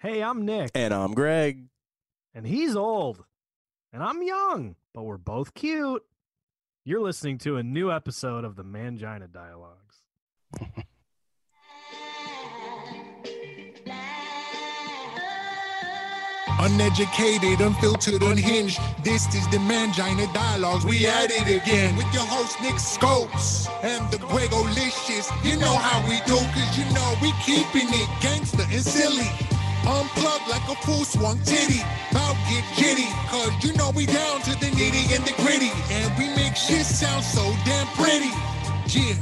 [0.00, 0.70] Hey, I'm Nick.
[0.76, 1.64] And I'm Greg.
[2.32, 3.24] And he's old.
[3.92, 6.04] And I'm young, but we're both cute.
[6.84, 9.96] You're listening to a new episode of the Mangina Dialogues.
[16.60, 18.78] Uneducated, unfiltered, unhinged.
[19.02, 20.84] This is the Mangina Dialogues.
[20.84, 25.28] We at it again with your host Nick Scopes and the Gregolicious.
[25.44, 29.26] You know how we do, cause you know we keeping it gangster and silly.
[29.86, 31.80] Unplugged like a full swung titty.
[32.10, 35.70] About get jitty, cause you know we down to the nitty and the gritty.
[35.90, 38.32] And we make shit sound so damn pretty.
[38.88, 39.14] Yeah,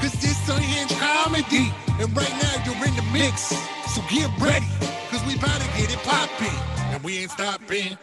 [0.00, 1.72] cause this unhinged comedy.
[2.00, 3.52] And right now you're in the mix.
[3.92, 4.66] So get ready,
[5.10, 6.48] cause we about to get it poppin'.
[6.94, 7.98] And we ain't stopping.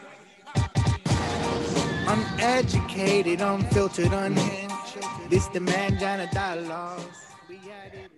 [2.07, 4.75] Uneducated, unfiltered, unhinged.
[5.29, 7.25] This the Mangina Dialogues.
[7.49, 8.11] We at it.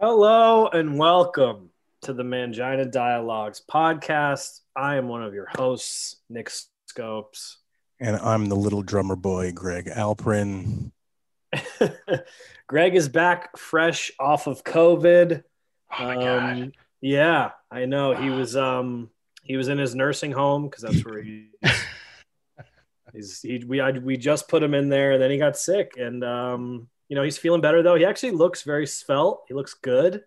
[0.00, 1.70] Hello and welcome
[2.04, 4.60] to the Mangina Dialogues podcast.
[4.76, 6.50] I am one of your hosts, Nick
[6.84, 7.56] Scopes.
[7.98, 10.92] And I'm the little drummer boy, Greg Alprin.
[12.66, 15.44] Greg is back fresh off of COVID.
[15.98, 16.52] Oh my god.
[16.52, 18.12] Um, yeah, I know.
[18.12, 19.08] He was um
[19.42, 21.48] he was in his nursing home because that's where he
[23.14, 25.92] he's he we I, we just put him in there and then he got sick
[25.96, 27.94] and um you know he's feeling better though.
[27.94, 29.44] He actually looks very svelte.
[29.48, 30.24] He looks good.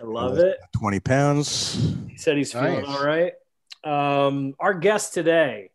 [0.00, 0.58] I love it.
[0.76, 1.74] 20 pounds.
[2.08, 2.88] He said he's feeling Nice.
[2.88, 3.32] all right.
[3.84, 5.70] Um, our guest today,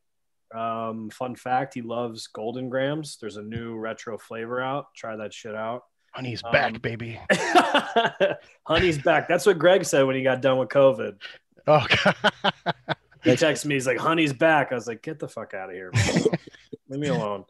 [0.54, 3.18] um, fun fact, he loves Golden Grahams.
[3.20, 4.88] There's a new retro flavor out.
[4.96, 5.84] Try that shit out.
[6.14, 7.20] Honey's Um, back, baby.
[8.66, 9.28] Honey's back.
[9.28, 11.18] That's what Greg said when he got done with COVID.
[11.68, 12.34] Oh god.
[13.24, 13.74] He texted me.
[13.76, 15.92] He's like, "Honey's back." I was like, "Get the fuck out of here,
[16.90, 17.44] leave me alone."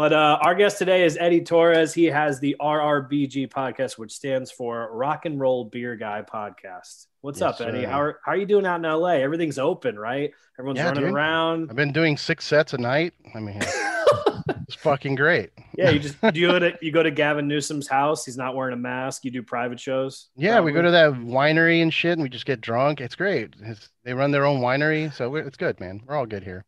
[0.00, 1.92] But uh, our guest today is Eddie Torres.
[1.92, 7.04] He has the RRBG podcast, which stands for Rock and Roll Beer Guy Podcast.
[7.20, 7.82] What's Yes, up, Eddie?
[7.82, 7.90] sir.
[7.90, 9.16] How are, how are you doing out in LA?
[9.16, 10.30] Everything's open, right?
[10.58, 11.12] Everyone's Yeah, running dude.
[11.12, 11.66] around.
[11.68, 13.12] I've been doing six sets a night.
[13.34, 15.50] I mean, it's fucking great.
[15.76, 18.24] yeah, you just do you go to you go to Gavin Newsom's house.
[18.24, 19.26] He's not wearing a mask.
[19.26, 20.28] You do private shows.
[20.34, 23.02] Yeah, we go to that winery and shit, and we just get drunk.
[23.02, 23.52] It's great.
[23.60, 26.00] It's, they run their own winery, so we're, it's good, man.
[26.06, 26.64] We're all good here.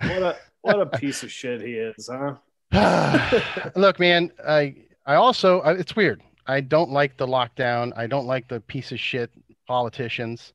[0.00, 2.34] What a what a piece of shit he is, huh?
[3.76, 4.74] Look, man, I
[5.06, 6.22] I also I, it's weird.
[6.46, 7.92] I don't like the lockdown.
[7.96, 9.30] I don't like the piece of shit
[9.66, 10.52] politicians.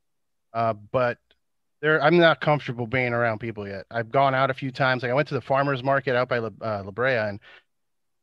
[0.53, 1.18] Uh, but
[1.81, 3.85] there, I'm not comfortable being around people yet.
[3.90, 5.03] I've gone out a few times.
[5.03, 7.40] Like I went to the farmers market out by La, uh, La Brea, and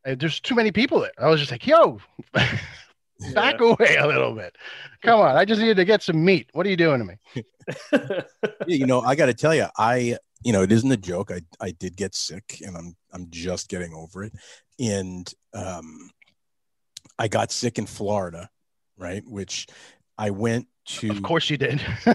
[0.07, 1.13] uh, there's too many people there.
[1.19, 1.99] I was just like, yo,
[3.35, 4.57] back away a little bit.
[5.03, 6.51] Come on, I just needed to get some meat.
[6.53, 7.45] What are you doing to me?
[8.69, 11.33] You know, I got to tell you, I, you know, it isn't a joke.
[11.33, 14.33] I, I did get sick and I'm, I'm just getting over it.
[14.79, 16.09] And um,
[17.19, 18.49] I got sick in Florida,
[18.97, 19.25] right?
[19.27, 19.67] Which
[20.17, 21.11] I went to.
[21.11, 21.81] Of course you did.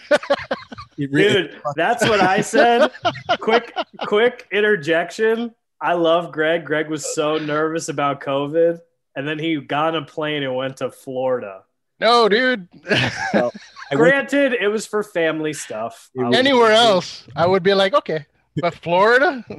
[0.97, 2.91] Really- Dude, that's what I said.
[3.39, 3.73] quick,
[4.05, 5.53] quick interjection.
[5.81, 6.63] I love Greg.
[6.63, 8.79] Greg was so nervous about COVID,
[9.15, 11.63] and then he got on a plane and went to Florida.
[11.99, 12.67] no, dude.
[12.87, 13.49] I
[13.95, 16.09] went- Granted, it was for family stuff.
[16.17, 18.25] Anywhere else, I would be like, okay,
[18.57, 19.43] but Florida.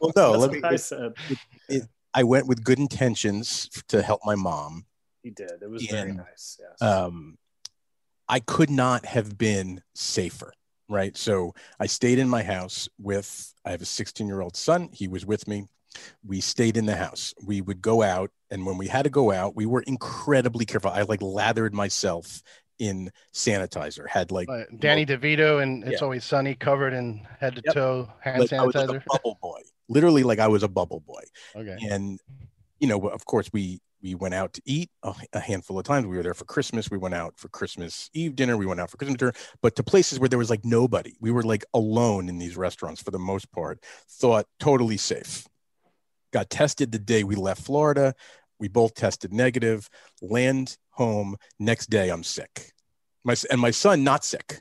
[0.00, 1.12] well, no, That's let me, what I said.
[2.14, 4.86] I went with good intentions to help my mom.
[5.22, 5.52] He did.
[5.60, 6.58] It was very nice.
[6.58, 6.80] Yes.
[6.80, 7.36] um,
[8.28, 10.52] I could not have been safer,
[10.88, 11.16] right?
[11.16, 14.88] So I stayed in my house with, I have a 16 year old son.
[14.92, 15.66] He was with me.
[16.24, 17.34] We stayed in the house.
[17.44, 18.30] We would go out.
[18.50, 20.90] And when we had to go out, we were incredibly careful.
[20.90, 22.42] I like lathered myself
[22.78, 26.04] in sanitizer, had like, Uh, Danny DeVito and It's Yeah.
[26.04, 27.74] Always Sunny covered in head to Yep.
[27.74, 29.02] toe hand like I was like sanitizer.
[29.02, 31.22] a bubble boy, literally like I was a bubble boy.
[31.54, 31.76] okay.
[31.90, 32.20] and
[32.80, 36.06] you know of course we we went out to eat a, a handful of times
[36.06, 38.90] we were there for christmas we went out for christmas eve dinner we went out
[38.90, 39.32] for christmas dinner
[39.62, 43.00] but to places where there was like nobody we were like alone in these restaurants
[43.02, 45.46] for the most part thought totally safe
[46.34, 48.14] got tested the day we left florida
[48.58, 49.88] we both tested negative
[50.22, 52.72] land home next day i'm sick
[53.24, 54.60] my and my son not sick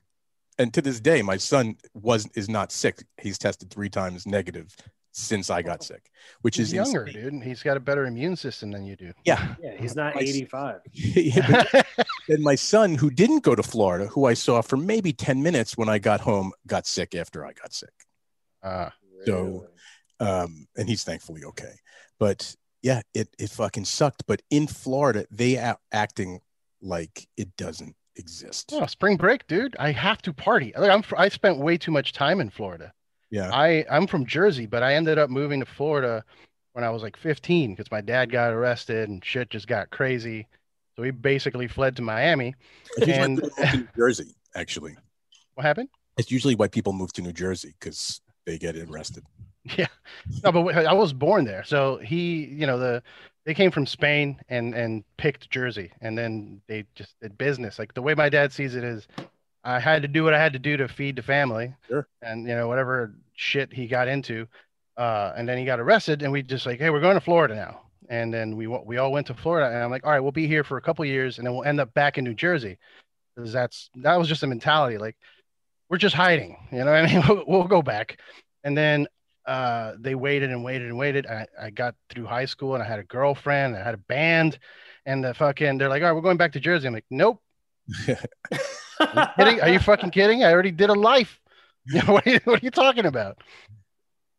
[0.60, 4.76] and to this day my son was is not sick he's tested three times negative
[5.12, 6.10] since i got sick
[6.42, 7.24] which He's is younger, insane.
[7.24, 7.34] dude.
[7.34, 9.12] and He's got a better immune system than you do.
[9.26, 9.54] Yeah.
[9.62, 10.80] yeah, he's not my- 85.
[10.94, 11.86] Yeah, but
[12.28, 15.78] then my son, who didn't go to Florida, who I saw for maybe 10 minutes
[15.78, 17.94] when I got home, got sick after I got sick.
[18.64, 18.90] Uh,
[19.28, 19.68] So-
[20.20, 21.76] Um, and he's thankfully okay.
[22.20, 24.28] But yeah, it, it fucking sucked.
[24.28, 26.40] But in Florida, they are acting
[26.84, 28.70] like it doesn't exist.
[28.74, 29.76] oh, spring break, dude.
[29.80, 30.72] I have to party.
[30.78, 32.94] Like, I'm, I spent way too much time in Florida.
[33.32, 33.50] Yeah.
[33.52, 36.24] I, I'm from Jersey, but I ended up moving to Florida
[36.74, 40.48] when I was like 15 because my dad got arrested and shit just got crazy.
[40.96, 42.54] So we basically fled to Miami.
[43.02, 44.96] I think and- to New Jersey, actually.
[45.56, 45.88] What happened?
[46.18, 49.24] It's usually why people move to New Jersey because they get arrested.
[49.78, 49.88] Yeah,
[50.44, 53.02] no, but I was born there, so he, you know, the
[53.46, 57.80] they came from Spain and and picked Jersey, and then they just did business.
[57.80, 59.08] Like the way my dad sees it is,
[59.64, 62.08] I had to do what I had to do to feed the family, Sure.
[62.22, 64.48] and you know whatever shit he got into,
[64.98, 67.56] uh, and then he got arrested, and we just like, hey, we're going to Florida
[67.56, 70.32] now, and then we we all went to Florida, and I'm like, all right, we'll
[70.32, 72.78] be here for a couple years, and then we'll end up back in New Jersey,
[73.36, 75.16] because that's that was just a mentality, like
[75.90, 77.24] we're just hiding, you know what I mean?
[77.28, 78.20] We'll, we'll go back,
[78.64, 79.08] and then
[79.46, 81.28] uh, they waited and waited and waited.
[81.28, 84.58] I, I got through high school and I had a girlfriend, I had a band,
[85.06, 86.88] and the fucking they're like, all right, we're going back to Jersey.
[86.88, 87.42] I'm like, nope.
[88.10, 88.18] Are
[89.00, 89.62] you kidding?
[89.62, 90.44] Are you fucking kidding?
[90.44, 91.40] I already did a life.
[92.08, 93.38] What, are you, what are you talking about?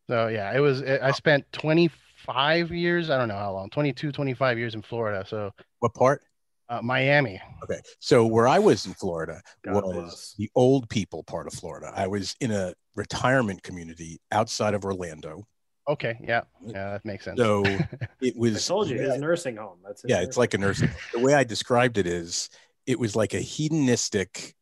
[0.08, 0.82] So yeah, it was.
[0.82, 3.08] I spent 25 years.
[3.08, 3.70] I don't know how long.
[3.70, 5.25] 22, 25 years in Florida.
[5.29, 6.23] So What part?
[6.69, 7.41] uh, Miami.
[7.62, 7.81] Okay.
[8.00, 11.93] So where I was in Florida God was the old people part of Florida.
[11.94, 15.46] I was in a retirement community outside of Orlando.
[15.88, 17.38] Okay, yeah, uh, yeah, that makes sense.
[17.38, 17.62] So
[18.20, 19.78] it I was told you, his nursing home.
[19.84, 20.88] That's his yeah, it's like a nursing.
[20.88, 20.96] home.
[21.12, 22.50] The way I described it is
[22.87, 24.54] it was like a hedonistic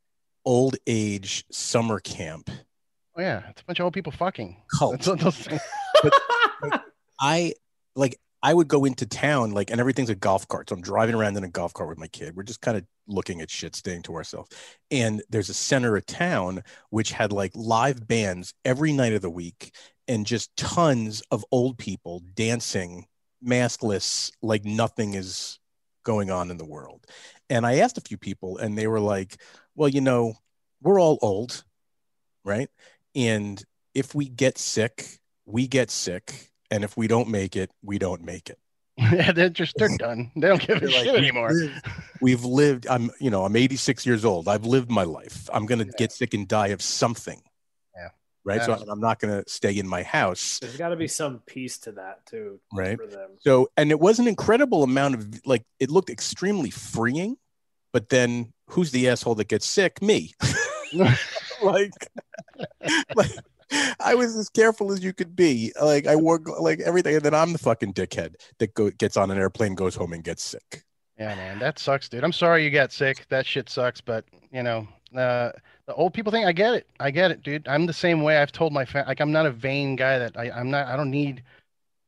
[0.45, 2.51] old age summer camp
[3.17, 4.57] oh yeah, it's a bunch of old people fucking.
[4.77, 4.93] cult.
[4.93, 5.61] That's what those things.
[7.21, 7.55] I
[7.95, 10.69] like I would go into town like and everything's a golf cart.
[10.69, 12.37] So I'm driving around in a golf cart with my kid.
[12.37, 14.51] We're just kind of looking at shit, staying to ourselves.
[14.91, 19.31] And there's a center of town which had like live bands every night of the
[19.31, 19.75] week
[20.09, 23.07] and just tons of old people dancing
[23.43, 25.59] maskless like nothing is
[26.03, 27.07] going on in the world.
[27.49, 29.41] And I asked a few people and they were like,
[29.75, 30.35] well, you know,
[30.83, 31.65] we're all old,
[32.45, 32.69] right?
[33.15, 33.63] And
[33.95, 36.51] if we get sick, we get sick.
[36.71, 38.59] And if we don't make it, we don't make it.
[38.97, 40.31] yeah, they're just they're done.
[40.37, 41.53] They don't give a like, shit "We've anymore.
[41.53, 41.83] lived-
[42.21, 44.49] We've lived, I'm, you know, I'm 86 years old.
[44.49, 45.49] I've lived my life.
[45.53, 45.93] I'm going to Yeah.
[45.99, 47.43] get sick and die of something.
[47.95, 48.09] Yeah.
[48.45, 48.63] Right.
[48.63, 50.59] So I'm not going to stay in my house.
[50.61, 52.97] There's got to be some piece to that too, Right.
[52.97, 53.31] For them.
[53.41, 57.37] So, and it was an incredible amount of like, it looked extremely freeing.
[57.93, 60.01] But then who's the asshole that gets sick?
[60.03, 60.33] Me.
[61.63, 61.93] like,
[63.15, 63.31] like
[64.05, 65.73] I was as careful as you could be.
[65.81, 69.31] Like I wore like everything, and then I'm the fucking dickhead that go, gets on
[69.31, 70.85] an airplane, goes home, and gets sick.
[71.19, 72.25] Yeah, man, that sucks, dude.
[72.25, 73.27] I'm sorry you got sick.
[73.29, 74.87] That shit sucks, but you know,
[75.17, 75.53] uh,
[75.87, 76.89] the old people thing, I get it.
[76.99, 77.67] I get it, dude.
[77.69, 78.39] I'm the same way.
[78.39, 80.97] I've told my family, like, I'm not a vain guy that I, I'm not, I
[80.97, 81.43] don't need.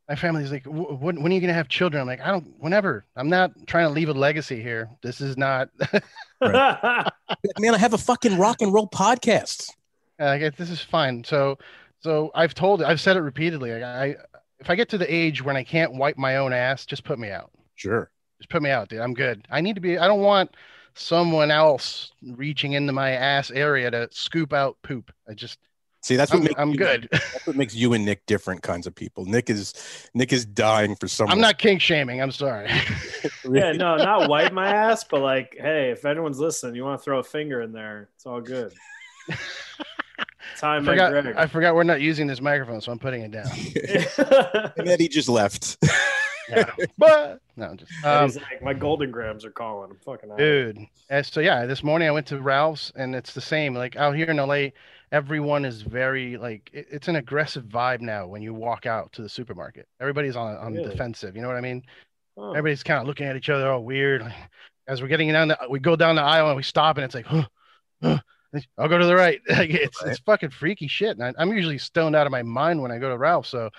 [0.08, 2.00] My family's like, "Wh- when, when are you gonna have children?
[2.00, 3.04] I'm like, I don't, whenever.
[3.16, 4.88] I'm not trying to leave a legacy here.
[5.02, 5.68] This is not,
[6.40, 9.70] Man, I have a fucking rock and roll podcast.
[10.18, 11.22] like, it- this is fine.
[11.24, 11.58] So,
[12.00, 13.72] so I've told, I've said it repeatedly.
[13.72, 14.16] Like, I,
[14.58, 17.18] if I get to the age when I can't wipe my own ass, just put
[17.18, 17.50] me out.
[17.74, 18.10] Sure.
[18.38, 19.00] Just put me out, dude.
[19.00, 19.46] I'm good.
[19.50, 19.98] I need to be.
[19.98, 20.56] I don't want
[20.94, 25.12] someone else reaching into my ass area to scoop out poop.
[25.28, 25.58] I just.
[26.02, 27.08] See, that's what I'm, makes I'm you- good.
[27.12, 29.24] That's what makes you and Nick different kinds of people.
[29.24, 29.74] Nick is
[30.14, 31.32] Nick is dying for someone.
[31.32, 32.22] I'm not kink shaming.
[32.22, 32.68] I'm sorry.
[33.50, 37.04] yeah, no, not wipe my ass, but like, hey, if anyone's listening, you want to
[37.04, 38.72] throw a finger in there, it's all good.
[40.54, 41.10] I Time forgot.
[41.12, 41.34] Greg.
[41.36, 43.46] I forgot we're not using this microphone, so I'm putting it down.
[44.76, 45.76] and then he just left.
[46.48, 46.70] Yeah.
[46.98, 49.90] but no, just um, like, my Golden Grahams are calling.
[49.90, 50.38] I'm fucking out.
[50.38, 50.78] dude.
[51.22, 53.74] so yeah, this morning I went to Ralph's, and it's the same.
[53.74, 54.68] Like out here in LA,
[55.12, 59.22] everyone is very like it- it's an aggressive vibe now when you walk out to
[59.22, 59.88] the supermarket.
[60.00, 60.88] Everybody's on on Really?
[60.90, 61.34] defensive.
[61.34, 61.82] You know what I mean?
[62.36, 62.50] Oh.
[62.50, 64.20] everybody's kind of looking at each other all weird.
[64.20, 64.32] Like,
[64.88, 67.14] as we're getting down the, we go down the aisle and we stop and it's
[67.14, 67.46] like, huh,
[68.02, 68.18] huh,
[68.78, 69.40] I'll go to the right.
[69.48, 70.10] Like, it's Right.
[70.12, 71.16] it's fucking freaky shit.
[71.18, 73.70] And I, I'm usually stoned out of my mind when I go to Ralph, so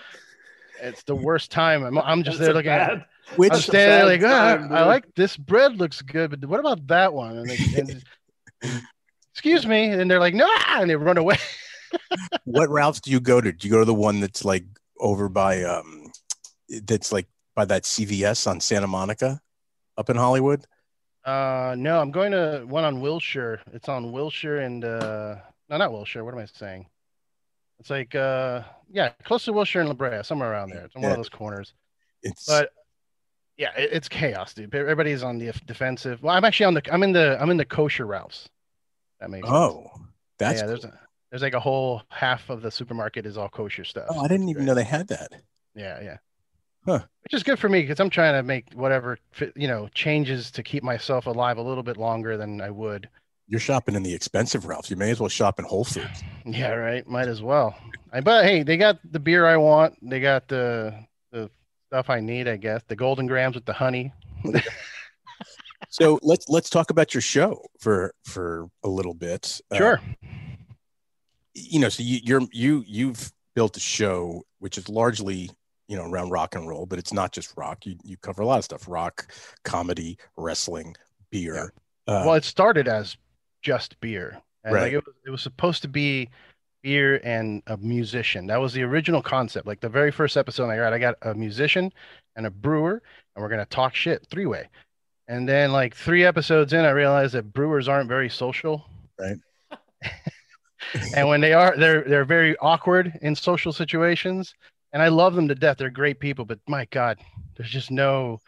[0.82, 1.82] it's the worst time.
[1.84, 2.88] I'm, I'm just there looking at.
[2.88, 3.04] bad-
[3.36, 6.48] Which I'm standing there like, ah, time, I dude." like this bread looks good, but
[6.48, 7.36] what about that one?
[7.38, 7.58] And, they,
[8.62, 8.82] and
[9.34, 11.36] excuse me, and they're like, no, and they run away.
[12.44, 13.52] what Ralphs do you go to?
[13.52, 14.64] Do you go to the one that's like
[15.00, 16.10] over by um
[16.84, 19.40] that's like by that CVS on Santa Monica
[19.96, 20.64] up in Hollywood?
[21.28, 23.60] Uh, no, I'm going to one on Wilshire.
[23.74, 25.36] It's on Wilshire and uh,
[25.68, 26.24] no, not Wilshire.
[26.24, 26.86] What am I saying?
[27.80, 30.86] It's like uh, yeah, close to Wilshire and La Brea, somewhere around there.
[30.86, 31.74] It's on one of those corners.
[32.22, 32.70] It's But
[33.58, 34.74] yeah, it, it's chaos, dude.
[34.74, 36.22] Everybody's on the defensive.
[36.22, 36.82] Well, I'm actually on the.
[36.90, 37.36] I'm in the.
[37.38, 38.48] I'm in the kosher Ralphs.
[39.20, 39.54] That makes sense.
[39.54, 39.90] oh,
[40.38, 40.66] that's yeah.
[40.66, 40.98] There's a,
[41.30, 44.06] there's like a whole half of the supermarket is all kosher stuff.
[44.08, 44.66] oh, I didn't even great.
[44.66, 45.32] know they had that.
[45.74, 46.16] Yeah, yeah.
[46.88, 47.00] Huh.
[47.22, 49.18] Which is good for me because I'm trying to make whatever
[49.54, 53.08] you know changes to keep myself alive a little bit longer than I would.
[53.46, 54.90] You're shopping in the expensive Ralphs.
[54.90, 56.22] You may as well shop in Whole Foods.
[56.46, 57.06] Yeah, right.
[57.06, 57.76] Might as well.
[58.10, 59.96] I but hey, they got the beer I want.
[60.02, 60.94] They got the
[61.30, 61.50] the
[61.88, 62.48] stuff I need.
[62.48, 64.12] I guess the Golden Grahams with the honey.
[65.90, 69.60] So let's let's talk about your show for for a little bit.
[69.70, 70.00] Uh, Sure.
[71.54, 75.50] you know, so you, you're you you've built a show which is largely
[75.88, 77.84] you know around rock and roll, but it's not just rock.
[77.86, 79.32] You you cover a lot of stuff: rock,
[79.64, 80.94] comedy, wrestling,
[81.30, 81.72] beer.
[82.06, 83.16] Uh, well, it started as
[83.62, 84.40] just beer.
[84.64, 84.82] And Right.
[84.82, 86.28] like it was, it was supposed to be
[86.82, 88.46] beer and a musician.
[88.46, 89.66] That was the original concept.
[89.66, 91.92] Like the very first episode, like, all right, I got a musician
[92.36, 93.02] and a brewer,
[93.34, 94.68] and we're gonna talk shit three way.
[95.26, 98.86] And then like three episodes in, I realized that brewers aren't very social.
[99.18, 99.36] Right.
[101.14, 104.54] and when they are, they're they're very awkward in social situations.
[104.92, 105.76] And I love them to death.
[105.78, 107.18] They're great people, but my God,
[107.56, 108.40] there's just no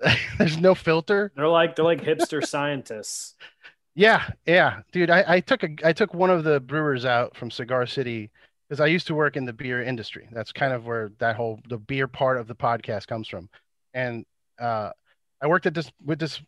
[0.38, 1.32] there's no filter.
[1.34, 3.34] They're like they're like hipster scientists.
[3.94, 5.10] Yeah, yeah, dude.
[5.10, 8.30] I, I took a I took one of the brewers out from Cigar City
[8.68, 10.28] because I used to work in the beer industry.
[10.30, 13.48] That's kind of where that whole the beer part of the podcast comes from.
[13.94, 14.24] And
[14.60, 14.90] uh,
[15.42, 16.40] I worked at this with this,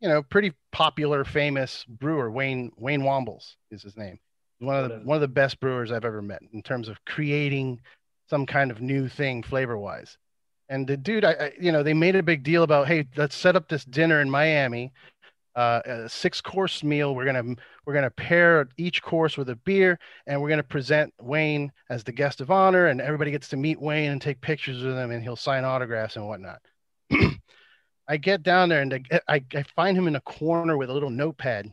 [0.00, 4.18] you know, pretty popular, famous brewer, Wayne Wayne Wambles is his name.
[4.60, 7.80] One of the one of the best brewers I've ever met in terms of creating
[8.28, 10.18] some kind of new thing flavor wise.
[10.68, 13.36] And the dude, I, I you know, they made a big deal about, hey, let's
[13.36, 14.92] set up this dinner in Miami
[15.56, 17.14] uh, a six course meal.
[17.14, 17.54] We're gonna
[17.84, 22.12] we're gonna pair each course with a beer, and we're gonna present Wayne as the
[22.12, 25.22] guest of honor, and everybody gets to meet Wayne and take pictures with him, and
[25.22, 26.60] he'll sign autographs and whatnot.
[28.08, 31.10] I get down there and I, I, find him in a corner with a little
[31.10, 31.72] notepad,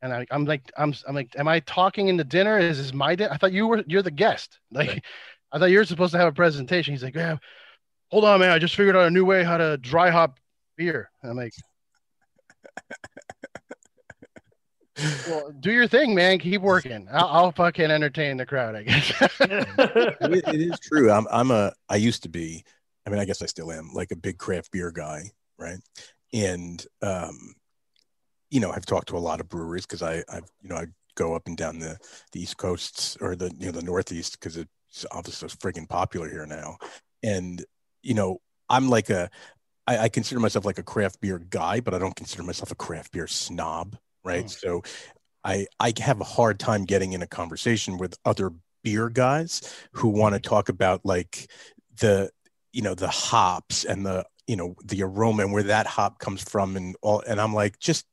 [0.00, 2.58] and I, I'm like I'm I'm like, am I talking in the dinner?
[2.58, 3.32] Is this my dinner?
[3.32, 4.58] I thought you were you're the guest.
[4.70, 5.04] Like, Right.
[5.52, 6.92] I thought you were supposed to have a presentation.
[6.94, 7.36] He's like, yeah,
[8.10, 8.50] hold on, man.
[8.50, 10.38] I just figured out a new way how to dry hop
[10.76, 11.10] beer.
[11.22, 11.52] And I'm like.
[15.28, 16.38] Well, do your thing, man.
[16.38, 17.06] Keep working.
[17.12, 19.12] I'll, I'll fucking entertain the crowd, I guess.
[19.40, 21.10] it, it is true.
[21.10, 22.64] I'm I'm a I used to be.
[23.06, 25.78] I mean, I guess I still am like a big craft beer guy, right?
[26.32, 27.54] And um,
[28.50, 30.86] you know, I've talked to a lot of breweries because I I've you know I
[31.14, 31.96] go up and down the
[32.32, 34.70] the East Coasts or the you know the Northeast because it's
[35.10, 36.76] obviously so friggin' popular here now,
[37.22, 37.64] and
[38.02, 39.30] you know I'm like a
[39.86, 42.76] I, I consider myself like a craft beer guy, but I don't consider myself a
[42.76, 44.44] craft beer snob, right?
[44.44, 44.50] Mm.
[44.50, 44.82] So
[45.44, 48.52] I I have a hard time getting in a conversation with other
[48.84, 51.50] beer guys who want to talk about like
[52.00, 52.30] the
[52.72, 56.42] you know the hops and the you know the aroma and where that hop comes
[56.42, 58.06] from and all and I'm like just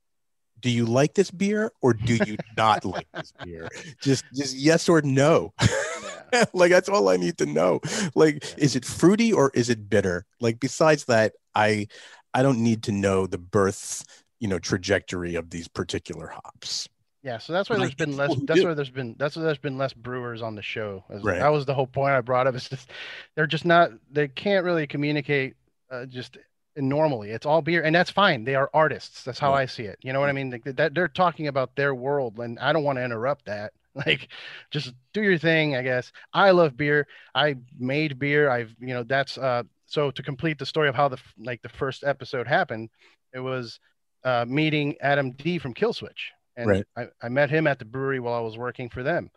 [0.60, 3.70] do you like this beer or do you not like this beer
[4.02, 5.54] just just yes or no
[6.54, 7.80] like that's all I need to know
[8.16, 11.88] like is it fruity or is it bitter like besides that I
[12.34, 14.04] I don't need to know the birth
[14.40, 16.90] you know trajectory of these particular hops
[17.24, 18.36] Yeah, so that's why there's been less.
[18.46, 19.16] That's why there's been.
[19.18, 21.04] That's why there's been less brewers on the show.
[21.10, 21.40] As- Right.
[21.40, 22.54] That was the whole point I brought up.
[22.54, 22.92] It's just
[23.34, 23.90] they're just not.
[24.12, 25.56] They can't really communicate
[25.90, 26.38] uh, just
[26.76, 27.32] normally.
[27.32, 28.44] It's all beer, and that's fine.
[28.46, 29.24] They are artists.
[29.24, 29.62] That's how Yeah.
[29.64, 29.98] I see it.
[30.04, 30.52] You know what I mean?
[30.52, 33.74] Like, that they're talking about their world, and I don't want to interrupt that.
[34.06, 34.30] Like,
[34.72, 35.76] just do your thing.
[35.76, 37.08] I guess I love beer.
[37.34, 38.50] I made beer.
[38.50, 39.64] I've you know that's uh.
[39.88, 42.90] So to complete the story of how the like the first episode happened,
[43.34, 43.80] it was
[44.24, 46.86] uh, meeting Adam D from Killswitch, and Right.
[46.98, 49.30] I, I met him at the brewery while I was working for them,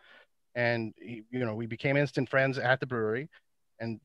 [0.55, 3.29] and he- you know we became instant friends at the brewery,
[3.79, 3.99] and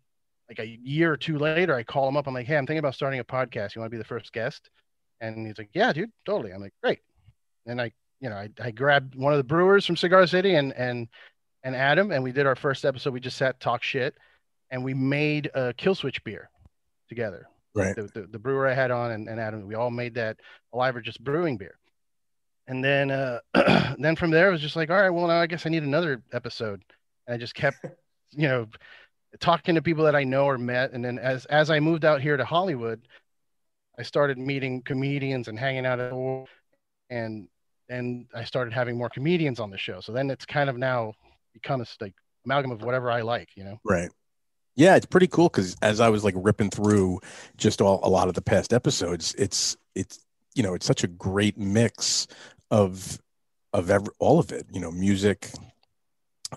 [0.48, 2.26] like a year or two later, I call him up.
[2.26, 3.74] I'm like, hey, I'm thinking about starting a podcast.
[3.74, 4.68] You want to be the first guest?
[5.20, 6.52] And he's like, yeah, dude, totally.
[6.52, 7.00] I'm like, great.
[7.66, 7.92] And I,
[8.24, 11.08] you know, I, I grabbed one of the brewers from Cigar City and and
[11.62, 13.12] and Adam, and we did our first episode.
[13.12, 14.14] We just sat talk shit,
[14.70, 16.48] and we made a Killswitch beer
[17.10, 20.14] together right the, the, the brewer I had on and, and Adam, we all made
[20.14, 20.38] that
[20.72, 21.78] alive or just brewing beer.
[22.66, 23.40] And then uh
[23.98, 25.82] then from there it was just like, all right, well now I guess I need
[25.82, 26.82] another episode.
[27.26, 27.84] And I just kept,
[28.30, 28.68] you know,
[29.38, 30.92] talking to people that I know or met.
[30.92, 33.06] And then as as I moved out here to Hollywood,
[33.98, 36.44] I started meeting comedians and hanging out at the
[37.10, 37.48] and
[37.88, 40.00] and I started having more comedians on the show.
[40.00, 41.14] So then it's kind of now
[41.52, 42.14] become a like
[42.44, 43.78] amalgam of whatever I like, you know.
[43.84, 44.10] Right.
[44.76, 47.20] Yeah, it's pretty cool because as I was like ripping through
[47.56, 50.18] just all a lot of the past episodes, it's it's
[50.54, 52.26] you know it's such a great mix
[52.70, 53.20] of
[53.72, 54.66] of every, all of it.
[54.72, 55.50] You know, music.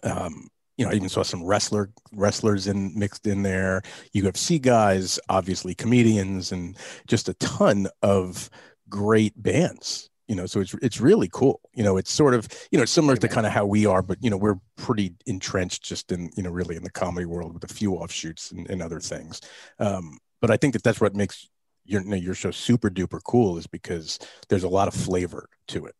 [0.04, 3.82] Um, you know, I even saw some wrestler wrestlers in mixed in there.
[4.16, 8.50] UFC guys, obviously comedians, and just a ton of
[8.90, 10.10] great bands.
[10.28, 11.62] You know, so it's it's really cool.
[11.74, 14.02] You know, it's sort of you know it's similar to kind of how we are,
[14.02, 17.54] but you know we're pretty entrenched just in you know really in the comedy world
[17.54, 19.42] with a few offshoots and, and other things.
[19.80, 21.48] Um, but I think that that's what makes
[21.86, 24.20] your you know, your show super duper cool is because
[24.50, 25.96] there's a lot of flavor to it.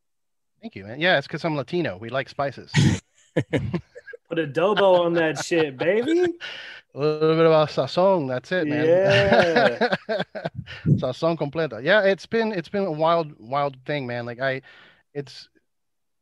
[0.62, 1.00] Thank you, man.
[1.00, 1.98] Yeah, it's because I'm Latino.
[1.98, 2.72] We like spices.
[4.30, 6.26] Put adobo on that shit, baby.
[6.96, 8.28] A little bit about sazon.
[8.28, 8.88] That's it, man.
[8.88, 9.96] Yeah.
[10.88, 11.84] sazon completa.
[11.84, 14.26] Yeah, it's been it's been a wild wild thing, man.
[14.26, 14.64] Like I,
[15.14, 15.48] it's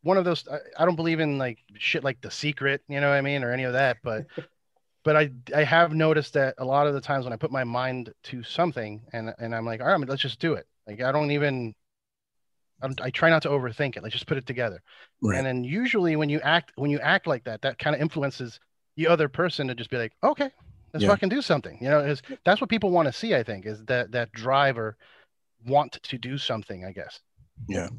[0.03, 0.45] one of those.
[0.49, 3.43] I, I don't believe in like shit like The Secret, you know what I mean,
[3.43, 3.97] or any of that.
[4.03, 4.25] But
[5.05, 7.63] but I I have noticed that a lot of the times when I put my
[7.63, 10.67] mind to something and and I'm like, all right, let's just do it.
[10.87, 11.73] Like I don't even.
[12.81, 14.03] I'm, I try not to overthink it.
[14.03, 14.81] Like just put it together.
[15.21, 15.37] Right.
[15.37, 18.59] And then usually when you act when you act like that, that kind of influences
[18.97, 20.49] the other person to just be like, okay,
[20.93, 21.09] let's Yeah.
[21.09, 21.77] fucking do something.
[21.81, 23.35] You know, is that's what people want to see.
[23.35, 24.97] I think is that that driver
[25.65, 26.85] want to do something.
[26.85, 27.19] I guess.
[27.67, 27.89] Yeah.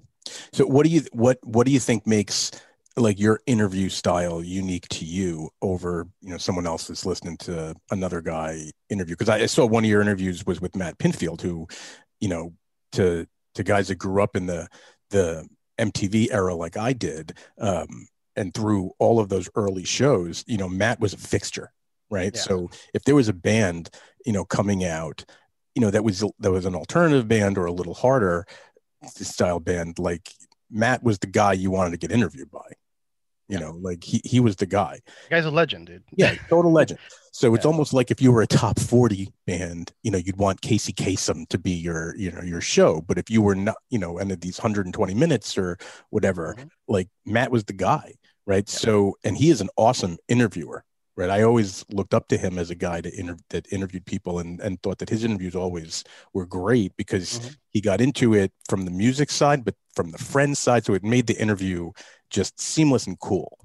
[0.53, 2.51] So what do you what what do you think makes
[2.99, 7.75] like your interview style unique to you over you know someone else that's listening to
[7.91, 9.15] another guy interview?
[9.15, 11.67] Because I, I saw one of your interviews was with Matt Pinfield, who
[12.21, 12.53] you know
[12.93, 13.27] to
[13.57, 14.69] to guys that grew up in the
[15.11, 15.47] the
[15.79, 20.69] MTV era like I did, um, and through all of those early shows, you know
[20.69, 21.73] Matt was a fixture,
[22.11, 22.35] right?
[22.35, 22.41] Yeah.
[22.41, 23.91] So if there was a band
[24.25, 25.25] you know coming out,
[25.75, 28.47] you know that was that was an alternative band or a little harder
[29.05, 30.33] style band like
[30.71, 32.67] matt was the guy you wanted to get interviewed by
[33.49, 33.67] you Yeah.
[33.67, 36.03] know like he, he was the guy The guy's a legend, dude.
[36.17, 36.99] yeah total legend
[37.33, 37.71] so it's Yeah.
[37.71, 41.47] almost like if you were a top 40 band you know you'd want casey Kasem
[41.49, 44.31] to be your you know your show but if you were not you know and
[44.41, 45.79] these 120 minutes or
[46.11, 46.69] whatever Mhm.
[46.89, 48.15] like matt was the guy
[48.47, 48.79] right Yeah.
[48.79, 50.85] so and he is an awesome interviewer
[51.17, 54.39] right i always looked up to him as a guy to inter- that interviewed people
[54.41, 57.57] and and thought that his interviews always were great because Mhm.
[57.71, 61.03] he got into it from the music side but from the friend side so it
[61.05, 61.91] made the interview
[62.31, 63.59] just seamless and cool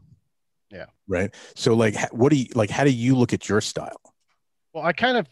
[0.72, 0.86] Yeah.
[1.08, 4.02] right so like what do you like how do you look at your style
[4.74, 5.28] Well, I kind of,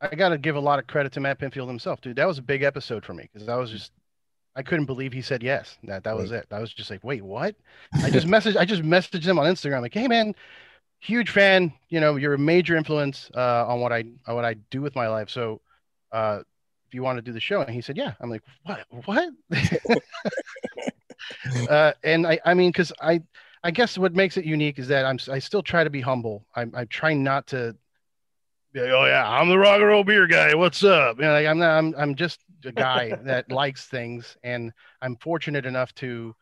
[0.00, 2.16] I got to give a lot of credit to Matt Pinfield himself, dude.
[2.16, 3.92] That was a big episode for me because I was just,
[4.54, 5.78] I couldn't believe he said yes.
[5.84, 6.46] That that was it.
[6.50, 7.54] I was just like, wait, what?
[8.02, 10.34] I just messaged, I just messaged him on Instagram like, hey man,
[11.00, 11.72] huge fan.
[11.88, 14.94] You know, you're a major influence uh, on what I on what I do with
[14.94, 15.30] my life.
[15.30, 15.60] So,
[16.12, 16.42] uh,
[16.86, 18.12] if you want to do the show, and he said, yeah.
[18.20, 18.84] I'm like, what?
[19.06, 19.30] What?
[21.68, 23.22] uh, and I, I mean, because I,
[23.64, 26.46] I guess what makes it unique is that I'm, I still try to be humble.
[26.54, 27.76] I'm, I try not to
[28.72, 30.54] be like, oh yeah, I'm the rock and roll beer guy.
[30.54, 31.18] What's up?
[31.18, 35.16] You know, like I'm not, I'm, I'm just a guy that likes things, and I'm
[35.16, 36.34] fortunate enough to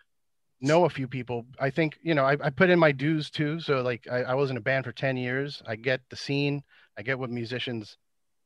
[0.60, 1.46] know a few people.
[1.58, 3.60] I think, you know, I, I put in my dues too.
[3.60, 5.62] So like, I, I was in a band for ten years.
[5.66, 6.62] I get the scene.
[6.98, 7.96] I get what musicians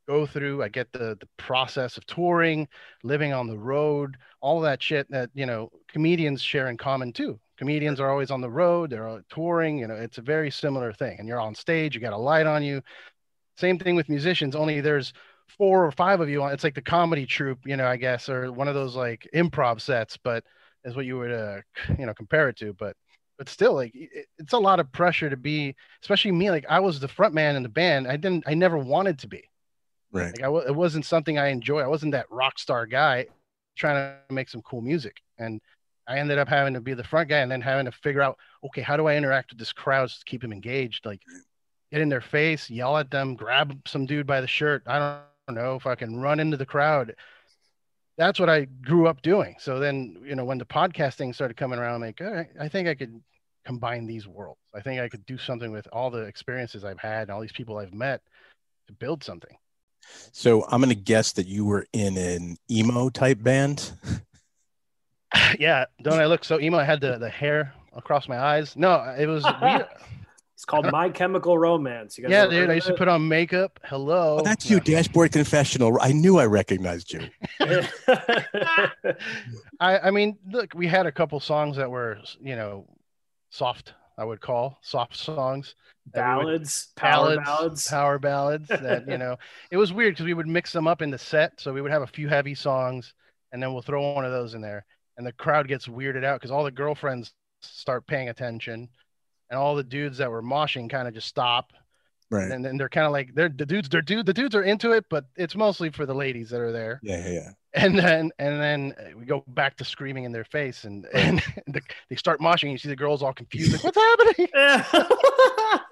[0.07, 0.63] go through.
[0.63, 2.69] I get the the process of touring,
[3.03, 7.39] living on the road, all that shit that you know comedians share in common too.
[7.57, 8.91] Comedians are always on the road.
[8.91, 9.79] They're touring.
[9.79, 11.17] You know, it's a very similar thing.
[11.19, 11.95] And you're on stage.
[11.95, 12.83] You got a light on you.
[13.57, 14.57] Same thing with musicians.
[14.57, 15.13] Only there's
[15.57, 16.53] four or five of you on.
[16.53, 19.81] It's like the comedy troupe, you know, I guess, or one of those like improv
[19.81, 20.17] sets.
[20.17, 20.45] But
[20.85, 21.59] is what you would, uh,
[21.99, 22.73] you know, compare it to.
[22.75, 22.97] But
[23.39, 26.51] but still, like it, it's a lot of pressure to be, especially me.
[26.51, 28.09] Like I was the front man in the band.
[28.09, 28.45] I didn't.
[28.47, 29.45] I never wanted to be.
[30.15, 31.81] Right Like I, wa- it wasn't something I enjoy.
[31.81, 33.27] I wasn't that rock star guy
[33.77, 35.19] trying to make some cool music.
[35.39, 35.61] And
[36.07, 38.39] I ended up having to be the front guy and then having to figure out,
[38.65, 41.07] okay, how do I interact with this crowd to keep them engaged?
[41.07, 41.23] Like
[41.93, 44.83] get in their face, yell at them, grab some dude by the shirt.
[44.87, 47.15] I don't know if I can run into the crowd.
[48.17, 49.57] That's what I grew up doing.
[49.59, 52.69] So then, you know, when the podcasting started coming around, I'm like, all right, I
[52.69, 53.21] think I could
[53.65, 54.61] combine these worlds.
[54.75, 57.53] I think I could do something with all the experiences I've had and all these
[57.53, 58.23] people I've met
[58.87, 59.57] to build something.
[60.33, 63.93] So i'm gonna guess that you were in an emo type band
[65.59, 66.79] yeah, don't I look so emo?
[66.79, 68.77] I had the, the hair across my eyes.
[68.77, 69.87] No, it was weird.
[70.55, 72.17] It's called My Chemical Romance.
[72.17, 72.71] You guys yeah, dude.
[72.71, 73.81] I used to put on makeup.
[73.83, 74.39] Hello.
[74.41, 77.23] oh, that's you dashboard confessional i knew i recognized you
[79.81, 82.87] I, I mean, look, we had a couple songs that were, you know,
[83.51, 83.95] soft.
[84.17, 85.75] I would call soft songs,
[86.13, 87.89] that we would- ballads, power ballads.
[87.89, 88.69] power ballads.
[88.83, 89.37] That you know,
[89.71, 91.61] it was weird because we would mix them up in the set.
[91.61, 93.15] So we would have a few heavy songs,
[93.53, 94.85] and then we'll throw one of those in there,
[95.17, 98.89] and the crowd gets weirded out because all the girlfriends start paying attention,
[99.51, 101.73] and all the dudes that were moshing kind of just stop,
[102.31, 104.63] right and then they're kind of like they're the dudes they're dude the dudes are
[104.63, 107.99] into it but it's mostly for the ladies that are there yeah yeah, yeah and
[107.99, 111.81] then and then uh, we go back to screaming in their face and and the,
[112.09, 114.49] they start moshing you see the girls all confused like what's happening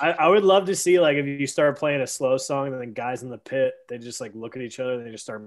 [0.00, 2.80] I, I would love to see like if you start playing a slow song and
[2.80, 5.24] then guys in the pit they just like look at each other and they just
[5.24, 5.42] start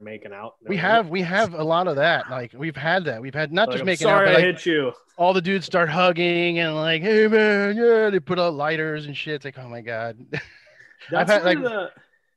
[0.00, 0.56] making out.
[0.66, 3.68] we have we have a lot of that like we've had that we've had not
[3.68, 4.92] Like, just I'm making sorry out I but like hit you.
[5.16, 9.16] all the dudes start hugging and like hey man yeah they put out lighters and
[9.16, 10.18] shit it's like oh my god
[11.10, 11.90] That's had, like- the,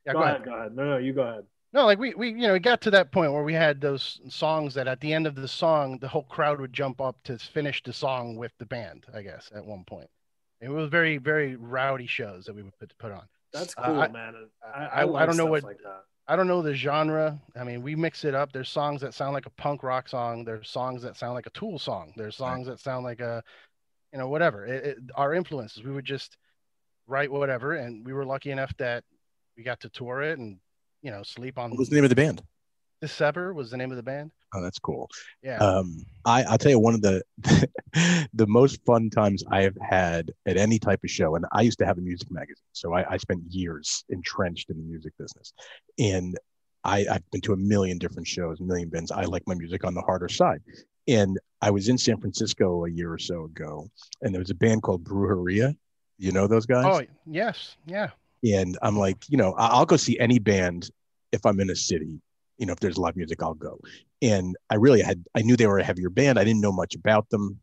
[0.06, 0.74] yeah, go, ahead, go ahead.
[0.76, 1.44] No, no, you go ahead.
[1.72, 4.20] No, like we we you know we got to that point where we had those
[4.28, 7.38] songs that at the end of the song the whole crowd would jump up to
[7.38, 9.04] finish the song with the band.
[9.12, 10.08] I guess at one point,
[10.60, 13.26] it was very very rowdy shows that we would put put on.
[13.52, 14.48] That's Uh, cool, I- man.
[14.64, 15.78] I- I, I I, don't know what- like.
[16.28, 17.40] I don't know the genre.
[17.54, 18.50] I mean, we mix it up.
[18.52, 20.44] There's songs that sound like a punk rock song.
[20.44, 22.12] There's songs that sound like a Tool song.
[22.16, 23.44] There's songs that sound like a,
[24.12, 24.66] you know, whatever.
[24.66, 25.84] It, it, our influences.
[25.84, 26.36] We would just
[27.06, 29.04] write whatever, and we were lucky enough that
[29.56, 30.58] we got to tour it and
[31.06, 31.70] you know sleep on.
[31.70, 32.42] What was the name of the band?
[33.00, 34.32] Dissever was the name of the band.
[34.52, 35.08] Oh, that's cool.
[35.40, 35.58] Yeah.
[35.58, 37.22] Um, I I'll tell you one of the
[38.34, 41.78] the most fun times I have had at any type of show, and I used
[41.78, 45.52] to have a music magazine, so I, I spent years entrenched in the music business,
[45.96, 46.36] and
[46.82, 49.12] I, I've been to a million different shows, a million bands.
[49.12, 50.62] I like my music on the harder side,
[51.06, 53.88] and I was in San Francisco a year or so ago,
[54.22, 55.76] and there was a band called Brujeria.
[56.18, 56.84] You know those guys?
[56.84, 58.10] oh yes, yeah.
[58.42, 60.90] and I'm like, you know, I'll go see any band
[61.36, 62.20] if I'm in a city.
[62.58, 63.78] You know, if there's live music, I'll go.
[64.22, 66.38] And I really had, I knew they were a heavier band.
[66.38, 67.60] I didn't know much about them.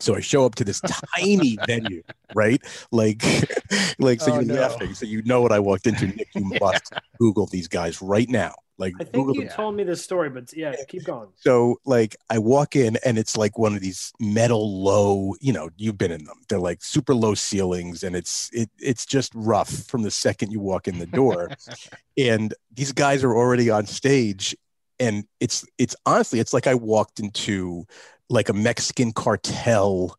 [0.00, 0.80] So I show up to this
[1.16, 2.02] tiny venue,
[2.34, 2.60] right?
[2.90, 3.22] Like,
[3.98, 4.60] like, so Oh, you're no.
[4.60, 4.94] laughing.
[4.94, 6.08] So you know what I walked into.
[6.08, 8.54] Nick, you must Google these guys right now.
[8.80, 11.28] Like, I think Google you told me this story, but yeah, keep going.
[11.36, 15.68] So like I walk in and it's like one of these metal low, you know,
[15.76, 16.38] you've been in them.
[16.48, 20.60] They're like super low ceilings and it's it it's just rough from the second you
[20.60, 21.50] walk in the door.
[22.18, 24.56] and these guys are already on stage
[24.98, 27.84] and it's it's honestly it's like I walked into
[28.30, 30.16] like a Mexican cartel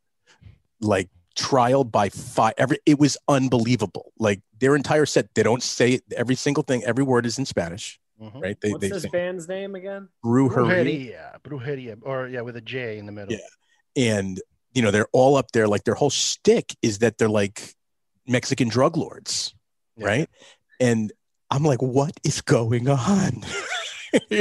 [0.82, 5.94] like trial by fire every it was unbelievable like their entire set they don't say
[5.94, 8.42] it, every single thing every word is in spanish Mhm.
[8.42, 10.08] right they What's they this band's name again?
[10.24, 13.34] brujeria Brujeria, Brujeria, or yeah, with a J in the middle.
[13.34, 13.40] Yeah.
[14.16, 14.40] and
[14.74, 17.76] you know they're all up there like their whole shtick is that they're like
[18.28, 19.54] Mexican drug lords,
[19.98, 20.06] Yeah.
[20.06, 20.30] right?
[20.80, 21.12] And
[21.50, 23.44] I'm like, what is going on?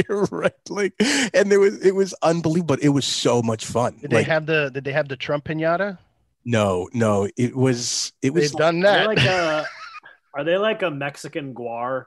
[0.09, 0.95] Right, like,
[1.33, 2.75] and there was it was unbelievable.
[2.75, 3.99] But it was so much fun.
[4.01, 5.97] Did like, they have the Did they have the Trump pinata?
[6.45, 9.07] no, no, it was it was They've done Are they that.
[9.07, 9.67] like a,
[10.35, 12.07] are they like a Mexican GWAR?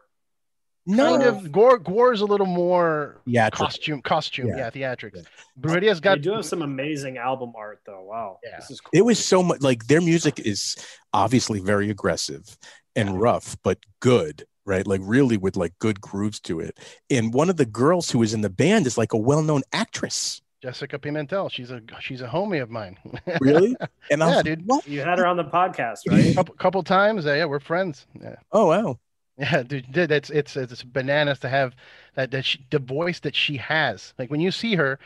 [0.85, 1.51] No, kind of.
[1.51, 4.69] GWAR GWAR's a little more yeah, costume, costume, Yeah.
[4.75, 5.25] yeah, theatrics.
[5.59, 8.03] Brujeria They got do have some amazing album art, though.
[8.03, 8.57] Wow, Yeah.
[8.57, 8.89] this is cool.
[8.93, 10.75] it was so much like their music is
[11.13, 12.57] obviously very aggressive
[12.95, 16.77] and rough but good right like really with like good grooves to it
[17.09, 20.41] and one of the girls who is in the band is like a well-known actress
[20.61, 21.51] Jessica Pimentel.
[21.51, 22.97] She's a she's a homie of mine.
[23.41, 23.75] really
[24.09, 24.61] and i Yeah, was dude.
[24.65, 26.33] what You had her on the podcast, right?
[26.33, 27.25] couple couple times.
[27.25, 28.07] Uh, yeah, we're friends.
[28.21, 28.35] Yeah.
[28.53, 28.97] oh wow
[29.37, 31.75] Yeah, dude, dude, it's it's it's bananas to have
[32.15, 34.13] that that she, the voice that she has.
[34.19, 34.99] Like when you see her,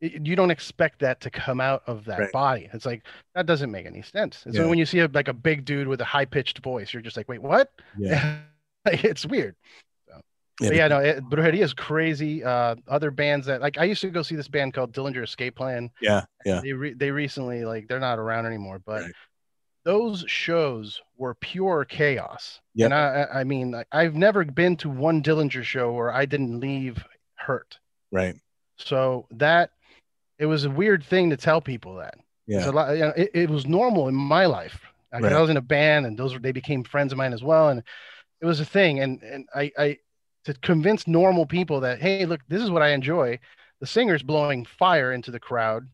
[0.00, 2.32] you don't expect that to come out of that Right.
[2.32, 2.70] body.
[2.72, 4.44] It's like that doesn't make any sense.
[4.46, 4.62] And Yeah.
[4.62, 7.02] so when you see a, like a big dude with a high pitched voice, you're
[7.02, 7.72] just like, wait, what?
[7.98, 8.42] yeah
[8.86, 9.56] it's weird.
[10.60, 12.42] Yeah, But yeah, no, it, Brujeria is crazy.
[12.42, 15.56] Uh, other bands that like I used to go see this band called Dillinger Escape
[15.56, 15.90] Plan.
[16.00, 19.12] yeah yeah They re- they recently like they're not around anymore, but Right.
[19.86, 22.60] Those shows were pure chaos.
[22.74, 22.86] Yep.
[22.86, 27.04] And I I mean I've never been to one Dillinger show where I didn't leave
[27.36, 27.80] hurt.
[28.12, 28.36] right
[28.78, 29.70] So that
[30.38, 32.16] it was a weird thing to tell people that.
[32.46, 34.80] Yeah a lot, you know, it, it was normal in my life.
[35.12, 35.32] Like, Right.
[35.32, 37.70] I was in a band and those were they became friends of mine as well.
[37.70, 37.82] And
[38.40, 39.00] it was a thing.
[39.00, 39.98] And and I I
[40.46, 43.40] to convince normal people that, hey, look, this is what I enjoy.
[43.80, 45.88] The singer's blowing fire into the crowd.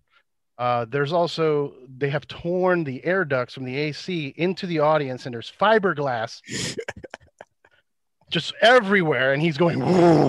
[0.63, 5.27] Uh, there's also they have torn the air ducts from the AC into the audience,
[5.27, 6.41] and there's fiberglass
[8.31, 9.81] just everywhere, and he's going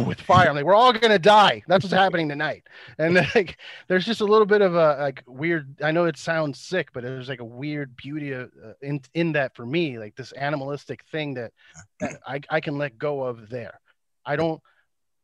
[0.08, 0.50] with fire.
[0.50, 1.62] I'm like, we're all gonna die.
[1.68, 2.64] That's what's happening tonight.
[2.98, 5.76] And like, there's just a little bit of a like weird.
[5.84, 8.48] I know it sounds sick, but there's like a weird beauty uh,
[8.82, 11.52] in in that for me, like this animalistic thing that,
[12.00, 13.80] that I I can let go of there.
[14.26, 14.60] I don't,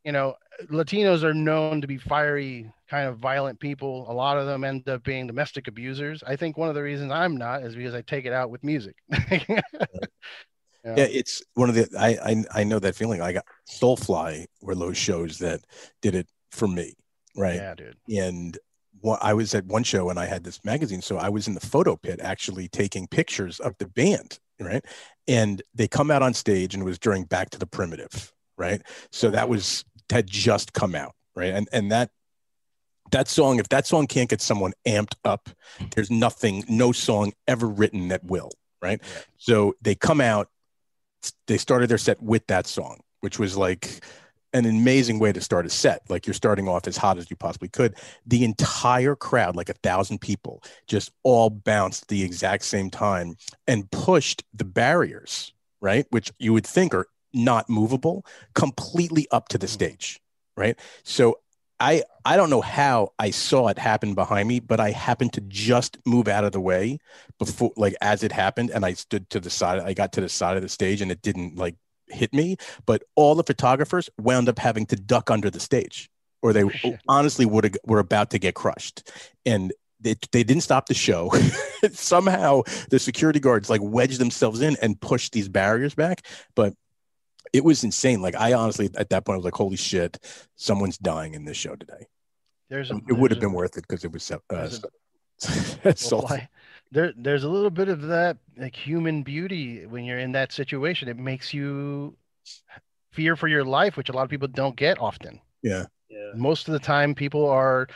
[0.04, 0.34] you know,
[0.70, 4.06] Latinos are known to be fiery, kind of violent people.
[4.10, 6.22] A lot of them end up being domestic abusers.
[6.26, 8.64] I think one of the reasons I'm not is because I take it out with
[8.64, 8.96] music.
[10.84, 14.74] yeah it's one of the I, I i know that feeling i got soulfly were
[14.74, 15.60] those shows that
[16.00, 16.94] did it for me
[17.36, 17.96] right Yeah, dude.
[18.08, 18.58] and
[19.20, 21.60] I was at one show and I had this magazine, so I was in the
[21.60, 24.84] photo pit actually taking pictures of the band, right?
[25.26, 28.82] And they come out on stage, and it was during Back to the Primitive, right?
[29.10, 31.52] So that was had just come out, right?
[31.52, 32.10] And and that
[33.10, 35.50] that song, if that song can't get someone amped up,
[35.94, 39.00] there's nothing, no song ever written that will, right?
[39.02, 39.20] Yeah.
[39.36, 40.48] So they come out,
[41.46, 44.00] they started their set with that song, which was like
[44.52, 46.02] an amazing way to start a set.
[46.08, 47.94] Like you're starting off as hot as you possibly could.
[48.26, 53.90] The entire crowd, like a thousand people, just all bounced the exact same time and
[53.90, 56.06] pushed the barriers, right?
[56.10, 59.68] Which you would think are not movable, completely up to the Mhm.
[59.68, 60.20] stage,
[60.56, 60.78] right?
[61.04, 61.36] So
[61.78, 65.40] I I don't know how I saw it happen behind me, but I happened to
[65.42, 66.98] just move out of the way
[67.38, 70.28] before like as it happened and I stood to the side I got to the
[70.28, 71.76] side of the stage and it didn't like
[72.08, 72.56] hit me.
[72.86, 76.10] But all the photographers wound up having to duck under the stage,
[76.42, 79.10] or they Oh, honestly would were about to get crushed.
[79.46, 81.30] And they, they didn't stop the show.
[81.92, 86.24] Somehow the security guards like wedged themselves in and pushed these barriers back.
[86.54, 86.74] But
[87.52, 88.22] it was insane.
[88.22, 90.18] Like I honestly at that point I was like, holy shit,
[90.56, 92.06] someone's dying in this show today.
[92.68, 94.82] There's a, It would have a- been worth it because it was so- uh, there's
[94.84, 94.88] a-
[95.96, 96.48] so- so- why-
[96.92, 101.08] there there's a little bit of that like human beauty when you're in that situation.
[101.08, 102.16] It makes you
[103.12, 105.40] fear for your life, which a lot of people don't get often.
[105.62, 105.86] yeah.
[106.08, 106.32] Yeah.
[106.34, 107.86] Most of the time, people are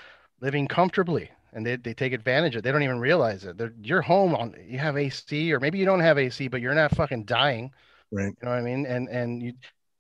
[0.40, 2.62] living comfortably and they, they take advantage of it.
[2.62, 3.58] They don't even realize it.
[3.58, 6.74] They're, you're home on you have AC or maybe you don't have AC, but you're
[6.76, 7.72] not fucking dying.
[8.14, 8.27] Right.
[8.27, 8.87] You know what I mean?
[8.87, 9.53] And and you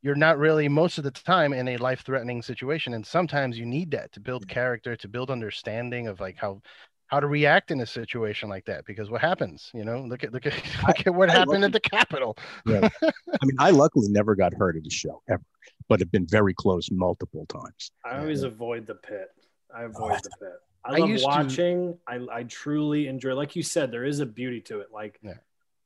[0.02, 2.92] you're not really most of the time in a life-threatening situation.
[2.92, 6.60] And sometimes you need that to build character, to build understanding of like how
[7.06, 8.84] how to react in a situation like that.
[8.86, 10.54] Because what happens, you know, look at look at
[10.86, 12.36] look at what I happened love at the Capitol.
[12.66, 12.88] yeah.
[13.02, 15.42] I mean, I luckily never got hurt at the show ever,
[15.88, 17.90] but have been very close multiple times.
[18.04, 19.28] I always avoid the pit.
[19.74, 20.52] I oh, avoid the pit.
[20.84, 21.98] I I love used to- watching.
[22.06, 23.34] I, I truly enjoy.
[23.34, 24.88] Like you said, there is a beauty to it.
[24.92, 25.34] Like, Yeah.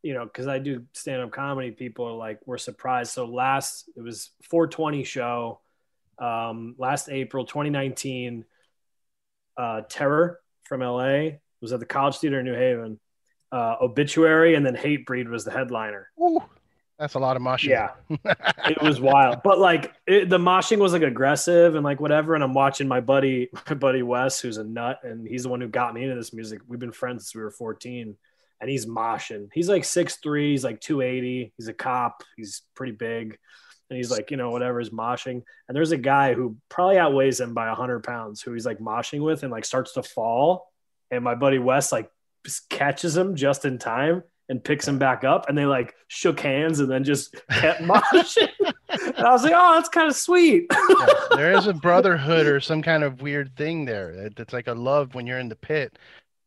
[0.02, 1.70] You know, because I do stand up comedy.
[1.70, 3.12] People are like, we're surprised.
[3.12, 5.60] So last it was 420 show,
[6.18, 8.44] um, last April 2019.
[9.56, 11.30] Uh, Terror from LA
[11.60, 13.00] was at the College Theater in New Haven.
[13.50, 16.10] Uh, Obituary and then Hatebreed was the headliner.
[16.20, 16.42] Ooh,
[16.98, 17.68] that's a lot of moshing.
[17.68, 17.90] Yeah,
[18.68, 19.40] it was wild.
[19.42, 22.34] But like it, the moshing was like aggressive and like whatever.
[22.34, 25.60] And I'm watching my buddy, my buddy Wes, who's a nut, and he's the one
[25.60, 26.60] who got me into this music.
[26.66, 28.16] We've been friends since we were 14,
[28.60, 29.48] and he's moshing.
[29.52, 31.52] He's like 6'3", he's like 280.
[31.56, 32.22] He's a cop.
[32.36, 33.38] He's pretty big.
[33.90, 35.42] And he's like, you know, whatever is moshing.
[35.68, 39.20] And there's a guy who probably outweighs him by 100 pounds who he's like moshing
[39.22, 40.70] with and like starts to fall.
[41.10, 42.10] And my buddy Wes like
[42.68, 45.48] catches him just in time and picks him back up.
[45.48, 48.48] And they like shook hands and then just kept moshing.
[48.90, 50.66] and I was like, oh, that's kind of sweet.
[50.98, 54.10] Yeah, there is a brotherhood or some kind of weird thing there.
[54.10, 55.98] It- It's like a love when you're in the pit.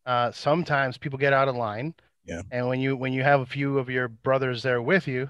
[0.06, 1.94] Uh, sometimes people get out of line.
[2.26, 2.42] Yeah.
[2.52, 5.30] And when you when you have a few of your brothers there with you,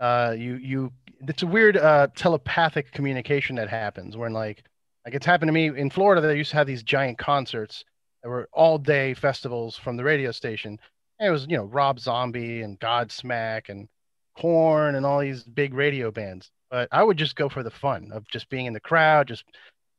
[0.00, 4.16] uh, you you it's a weird uh, telepathic communication that happens.
[4.16, 4.64] When like
[5.04, 6.20] like it's happened to me in Florida.
[6.20, 7.84] They used to have these giant concerts
[8.22, 10.78] that were all day festivals from the radio station.
[11.18, 13.88] And it was you know Rob Zombie and Godsmack and
[14.36, 16.50] Korn and all these big radio bands.
[16.70, 19.44] But I would just go for the fun of just being in the crowd, just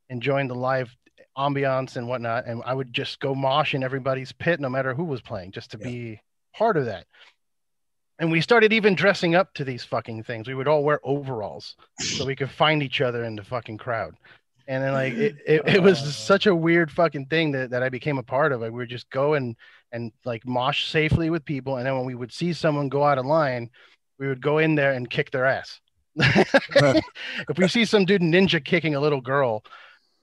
[0.09, 0.95] enjoying the live
[1.37, 2.45] ambiance and whatnot.
[2.45, 5.71] And I would just go mosh in everybody's pit, no matter who was playing, just
[5.71, 5.87] to Yeah.
[5.87, 6.21] be
[6.55, 7.05] part of that.
[8.17, 10.47] And we started even dressing up to these fucking things.
[10.47, 14.15] We would all wear overalls so we could find each other in the fucking crowd.
[14.67, 16.05] And then like it, it, it was Uh.
[16.11, 18.61] such a weird fucking thing that, that I became a part of.
[18.61, 19.55] Like we would just go and
[19.91, 21.75] and like mosh safely with people.
[21.77, 23.69] And then when we would see someone go out of line,
[24.17, 25.79] we would go in there and kick their ass.
[26.15, 29.63] if we see some dude ninja kicking a little girl,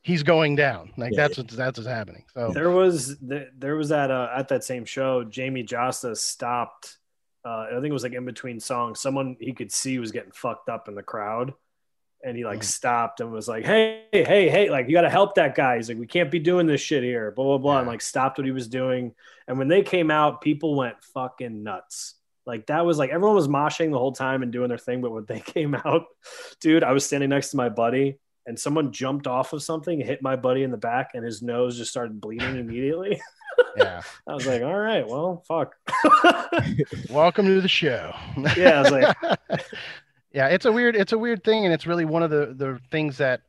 [0.03, 0.93] he's going down.
[0.97, 2.25] Like Yeah, that's what's that's what's happening.
[2.35, 6.99] So There was there, there was at uh, at that same show, Jamey Jasta stopped.
[7.45, 9.01] Uh, I think it was like in between songs.
[9.01, 11.55] Someone he could see was getting fucked up in the crowd,
[12.25, 12.65] and he like Mm.
[12.65, 14.71] stopped and was like, "Hey, hey, hey!
[14.71, 17.03] Like you got to help that guy." He's like, "We can't be doing this shit
[17.03, 19.15] here." Blah blah blah, and like stopped what he was doing.
[19.49, 22.15] And when they came out, people went fucking nuts.
[22.47, 25.11] Like that was like everyone was moshing the whole time and doing their thing, but
[25.13, 26.05] when they came out,
[26.61, 30.23] dude, I was standing next to my buddy and someone jumped off of something, hit
[30.23, 33.21] my buddy in the back, and his nose just started bleeding immediately.
[33.77, 34.03] yeah.
[34.27, 35.75] I was like, all right, well, fuck.
[37.11, 38.15] Welcome to the show.
[38.57, 39.17] yeah, I was like,
[40.33, 42.81] yeah, it's a weird it's a weird thing and it's really one of the the
[42.91, 43.43] things that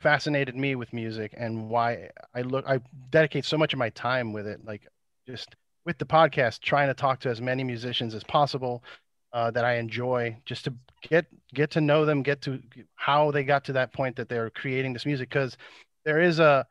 [0.00, 2.80] fascinated me with music and why I look I
[3.10, 4.82] dedicate so much of my time with it like
[5.26, 5.54] just
[5.84, 8.82] with the podcast trying to talk to as many musicians as possible
[9.32, 12.60] uh, that I enjoy just to get get to know them get to
[12.94, 15.56] how they got to that point that they're creating this music because
[16.04, 16.66] there is a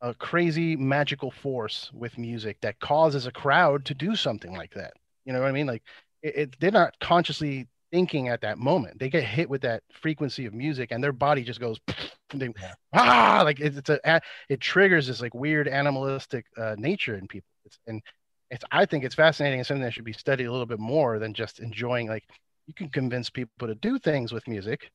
[0.00, 4.92] a crazy magical force with music that causes a crowd to do something like that
[5.24, 5.82] you know what I mean like
[6.22, 8.98] it, it they're not consciously thinking at that moment.
[8.98, 11.78] They get hit with that frequency of music, and their body just goes,
[12.34, 12.52] they,
[12.92, 17.46] ah, like it's, it's a it triggers this like weird animalistic uh, nature in people.
[17.64, 18.02] It's, and
[18.50, 21.18] it's I think it's fascinating and something that should be studied a little bit more
[21.18, 22.08] than just enjoying.
[22.08, 22.24] Like
[22.66, 24.90] you can convince people to do things with music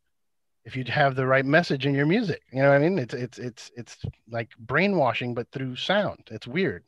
[0.66, 2.42] if you have the right message in your music.
[2.52, 3.00] You know what I mean?
[3.00, 3.98] It's it's it's it's
[4.30, 6.28] like brainwashing, but through sound.
[6.32, 6.84] It's weird.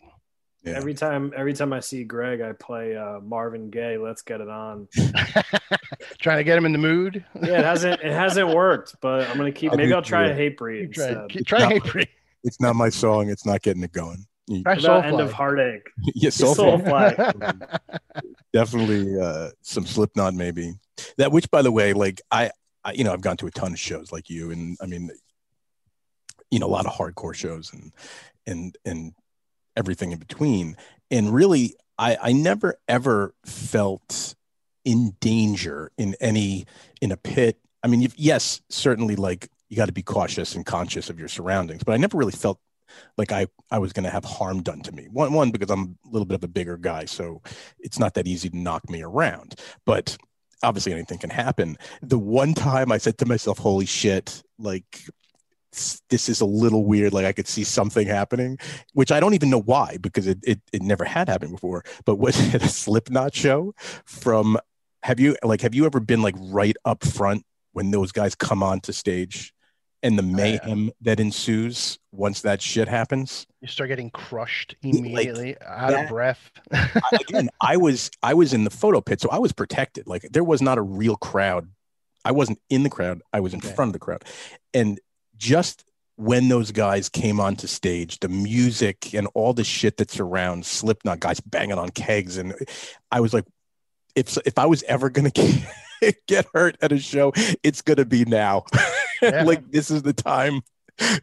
[0.64, 0.74] Yeah.
[0.74, 3.98] every time, every time I see Greg, I play uh, Marvin Gaye.
[3.98, 4.88] Let's get it on.
[6.20, 7.26] Trying to get him in the mood.
[7.42, 9.72] Yeah, it hasn't, it hasn't worked, but I'm gonna keep.
[9.74, 10.34] I Maybe do I'll try too.
[10.34, 10.82] a hate breed.
[10.82, 11.30] Keep trying, instead.
[11.30, 12.08] keep, try not- hate breed.
[12.44, 13.30] it's not my song.
[13.30, 14.26] It's not getting it going.
[14.64, 15.90] Try about end of heartache.
[16.16, 16.56] yeah, Soul.
[16.56, 17.70] Soulfly.
[18.54, 20.74] definitely uh, some Slipknot, maybe.
[21.18, 22.52] that which by the way like I,
[22.84, 25.10] I you know i've gone to a ton of shows like you and i mean
[26.50, 27.92] you know a lot of hardcore shows and
[28.46, 29.14] and and
[29.76, 30.76] everything in between
[31.10, 34.36] and really i i never ever felt
[34.84, 36.66] in danger in any
[37.02, 41.10] in a pit i mean yes certainly like you got to be cautious and conscious
[41.10, 42.60] of your surroundings but i never really felt
[43.18, 45.08] like i i was going to have harm done to me.
[45.12, 47.42] One one because i'm a little bit of a bigger guy so
[47.80, 49.60] it's not that easy to knock me around.
[49.86, 50.18] But
[50.64, 51.78] obviously anything can happen.
[52.02, 55.06] The one time i said to myself holy shit like
[56.10, 58.58] this is a little weird like i could see something happening
[58.92, 61.84] which i don't even know why because it, it, it never had happened before.
[62.06, 63.74] But was it a slipknot show
[64.06, 64.58] from
[65.04, 68.62] have you like have you ever been like right up front when those guys come
[68.62, 69.54] onto stage
[70.04, 73.46] and the oh, mayhem that ensues once that shit happens.
[73.62, 76.52] You start getting crushed immediately, out that- of breath.
[76.72, 80.08] I- again i was i was in the photo pit so i was protected.
[80.08, 81.70] Like there was not a real crowd.
[82.26, 83.22] I wasn't in the crowd.
[83.34, 83.74] I was in Okay.
[83.74, 84.24] front of the crowd.
[84.74, 85.00] And
[85.38, 85.84] just
[86.18, 91.20] when those guys came onto stage the music and all the shit that surrounds slipknot
[91.20, 92.54] guys banging on kegs and
[93.12, 93.46] i was like
[94.14, 95.32] if if i was ever gonna
[96.28, 97.32] get, hurt at a show
[97.64, 98.64] it's gonna be now
[99.22, 99.44] Yeah.
[99.44, 100.62] like this is the time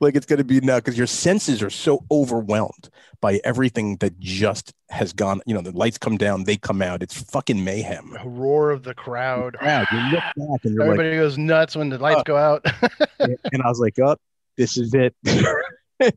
[0.00, 2.88] like it's going to be now because your senses are so overwhelmed
[3.20, 7.02] by everything that just has gone you know the lights come down they come out
[7.02, 9.54] it's fucking mayhem The roar of the crowd.
[9.58, 12.24] crowd you look back and you're Everybody goes nuts when the lights Oh.
[12.24, 12.64] go out.
[13.20, 14.16] and i was like oh
[14.56, 15.14] this is it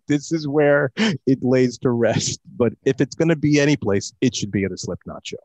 [0.08, 4.13] this is where it lays to rest but if it's going to be any place
[4.21, 5.38] it should be at a slipknot show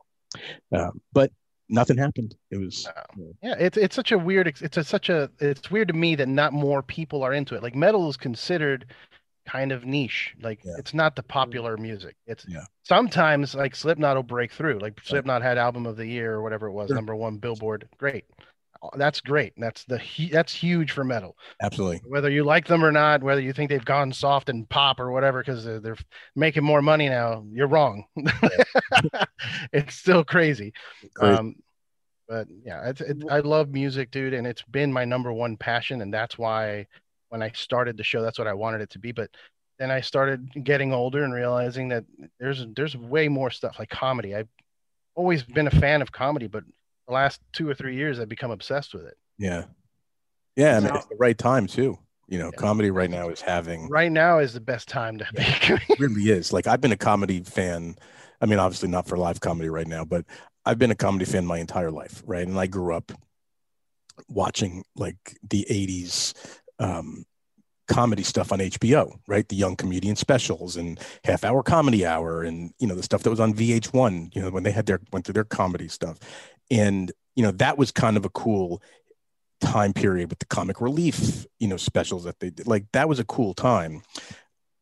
[0.75, 1.31] um, but
[1.69, 2.89] nothing happened it was
[3.43, 4.47] yeah, it's it's such a weird.
[4.49, 5.31] It's a, such a.
[5.41, 7.63] It's weird to me that not more people are into it.
[7.63, 8.87] Like metal is considered
[9.47, 10.35] kind of niche.
[10.43, 10.75] Like Yeah.
[10.79, 12.17] it's not the popular music.
[12.27, 12.65] It's Yeah.
[12.83, 14.79] sometimes like Slipknot will break through.
[14.79, 16.97] Like Slipknot had album of the year or whatever it was, Sure.
[16.97, 17.89] number one Billboard.
[17.99, 18.25] Great.
[18.83, 19.53] Uh, That's great.
[19.57, 20.01] That's the
[20.33, 21.37] that's huge for metal.
[21.63, 25.01] absolutely Whether you like them or not, whether you think they've gone soft and pop
[25.01, 25.97] or whatever because they're, they're
[26.35, 28.05] making more money now, you're wrong.
[29.73, 30.73] it's still crazy.
[31.15, 31.39] Crazy.
[31.39, 31.57] Um,
[32.29, 36.03] but yeah, it's, it, I love music, dude, and it's been my number one passion,
[36.03, 36.87] and that's why
[37.29, 39.13] when I started the show, that's what I wanted it to be.
[39.13, 39.31] But
[39.79, 42.05] then I started getting older and realizing that
[42.41, 44.35] there's there's way more stuff like comedy.
[44.35, 44.49] I've
[45.15, 46.65] always been a fan of comedy, but
[47.07, 49.17] the last two or three years, I've become obsessed with it.
[49.39, 49.65] yeah
[50.57, 52.59] yeah I mean, it's the right time too you know Yeah.
[52.59, 55.79] comedy right now is having Right now is the best time to Yeah.
[55.89, 56.53] It really is.
[56.53, 57.97] Like I've been a comedy fan.
[58.41, 60.25] I mean, obviously not for live comedy right now, but
[60.65, 62.47] I've been a comedy fan my entire life, right?
[62.47, 63.13] And I grew up
[64.29, 66.35] watching like the '80s
[66.79, 67.25] um,
[67.89, 69.49] comedy stuff on HBO, right?
[69.49, 73.31] The Young Comedian Specials and Half Hour Comedy Hour, and you know the stuff that
[73.31, 74.35] was on VH1.
[74.35, 76.19] You know when they had their went through their comedy stuff,
[76.71, 78.83] and you know that was kind of a cool
[79.61, 82.67] time period with the comic relief, you know, specials that they did.
[82.67, 84.03] Like that was a cool time.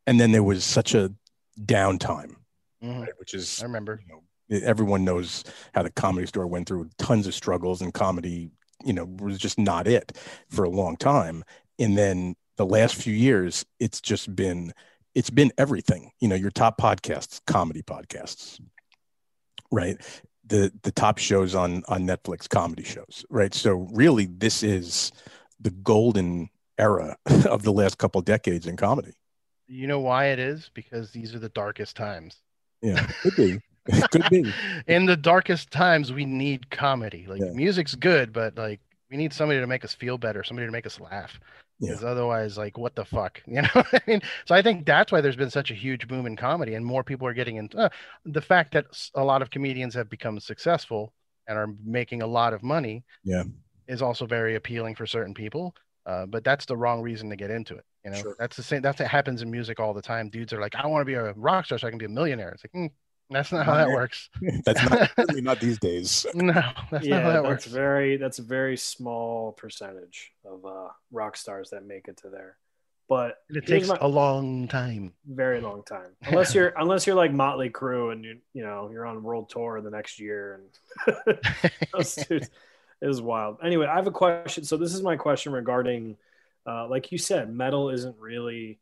[0.06, 1.12] And then there was such a
[1.60, 2.34] downtime,
[2.82, 3.12] Mhm, right?
[3.18, 4.00] which is I remember.
[4.02, 5.44] you know, everyone knows
[5.74, 8.50] how the comedy store went through tons of struggles and comedy,
[8.84, 10.18] you know, was just not it
[10.50, 11.44] for a long time.
[11.78, 14.72] And then the last few years, it's just been
[15.14, 16.10] it's been everything.
[16.20, 18.60] You know, your top podcasts, comedy podcasts,
[19.70, 19.96] right?
[20.46, 23.54] The the top shows on on Netflix, comedy shows, right?
[23.54, 25.10] So really, this is
[25.60, 29.14] the golden era of the last couple decades in comedy.
[29.66, 30.70] You know why it is?
[30.74, 32.36] Because these are the darkest times.
[32.82, 33.58] Yeah, could be,
[34.10, 34.52] could be.
[34.86, 37.24] In the darkest times, we need comedy.
[37.26, 37.52] Like Yeah.
[37.52, 38.80] music's good, but like
[39.10, 41.40] we need somebody to make us feel better, somebody to make us laugh.
[41.80, 41.90] Yeah.
[41.90, 43.42] Because otherwise, like, what the fuck?
[43.46, 44.20] You know what I mean?
[44.46, 47.02] So I think that's why there's been such a huge boom in comedy, and more
[47.04, 47.88] people are getting into uh,
[48.24, 51.12] the fact that a lot of comedians have become successful
[51.48, 53.04] and are making a lot of money.
[53.24, 53.44] Yeah.
[53.86, 55.74] is also very appealing for certain people.
[56.06, 57.84] Uh, but that's the wrong reason to get into it.
[58.04, 58.36] You know, Sure.
[58.38, 58.82] that's the same.
[58.82, 60.28] That's what happens in music all the time.
[60.30, 62.08] Dudes are like, I want to be a rock star so I can be a
[62.10, 62.50] millionaire.
[62.50, 62.90] It's like, mm,
[63.30, 64.28] that's not how that works.
[64.64, 66.26] That's not certainly not these days.
[66.34, 66.52] No,
[66.90, 67.66] that's yeah, not how that that's works.
[67.66, 72.56] very that's a very small percentage of uh, rock stars that make it to there.
[73.08, 75.12] But it takes my- a long time.
[75.26, 76.10] very long time.
[76.22, 79.80] Unless you're unless you're like Motley Crue and you you know you're on world tour
[79.80, 80.60] the next year
[81.16, 81.38] and
[81.92, 82.50] those dudes,
[83.00, 83.58] it was wild.
[83.62, 84.64] Anyway, I have a question.
[84.64, 86.16] So this is my question regarding,
[86.66, 88.78] uh, like you said, metal isn't really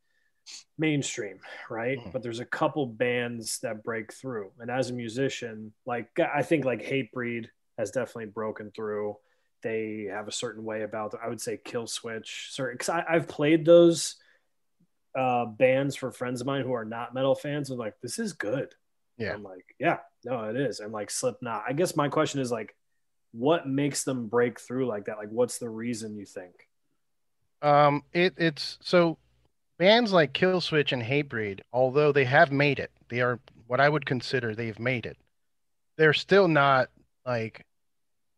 [0.79, 1.41] mainstream,
[1.71, 1.99] right?
[1.99, 2.13] Mhm.
[2.13, 6.65] But there's a couple bands that break through, and as a musician, like I think
[6.65, 9.17] like Hatebreed has definitely broken through.
[9.63, 11.15] They have a certain way about.
[11.23, 14.17] I would say Kill Switch, certain because I've played those
[15.15, 17.71] uh, bands for friends of mine who are not metal fans.
[17.71, 18.75] And like, this is good.
[19.19, 19.35] Yeah.
[19.35, 20.81] I'm like, yeah, no, it is.
[20.81, 21.65] And like Slipknot.
[21.69, 22.75] I guess my question is like,
[23.33, 25.19] what makes them break through like that?
[25.19, 26.69] Like, what's the reason you think?
[27.61, 29.19] Um, it it's so
[29.83, 34.07] bands like Killswitch and Hatebreed, although they have made it, they are what I would
[34.07, 35.17] consider they've made it.
[35.99, 36.89] They're still not
[37.27, 37.67] like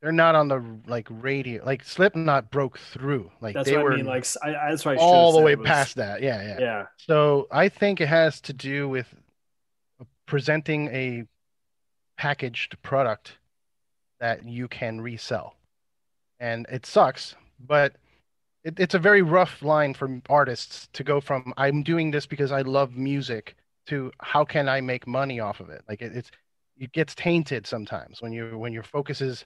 [0.00, 1.62] they're not on the like radio.
[1.62, 3.30] Like Slipknot broke through.
[3.42, 4.06] Like That's they what were I mean.
[4.06, 6.22] Like, I, that's why I all the way was- past that.
[6.22, 6.56] Yeah, yeah.
[6.60, 9.14] Yeah, So I think it has to do with
[10.24, 11.24] presenting a
[12.16, 13.36] packaged product
[14.18, 15.56] that you can resell.
[16.40, 17.96] And it sucks, but
[18.64, 22.50] it, it's a very rough line for artists to go from I'm doing this because
[22.50, 23.56] I love music
[23.86, 25.82] to how can I make money off of it?
[25.88, 26.30] Like it, it's
[26.78, 29.44] it gets tainted sometimes when you when your focus is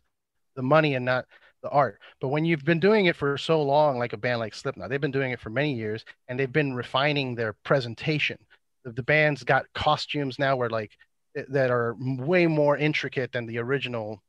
[0.55, 1.27] the money and not
[1.63, 1.99] the art.
[2.21, 5.01] But when you've been doing it for so long, like a band like Slipknot, they've
[5.01, 8.39] been doing it for many years and they've been refining their presentation.
[8.85, 10.93] The, the band's got costumes now where like
[11.49, 14.23] that are way more intricate than the original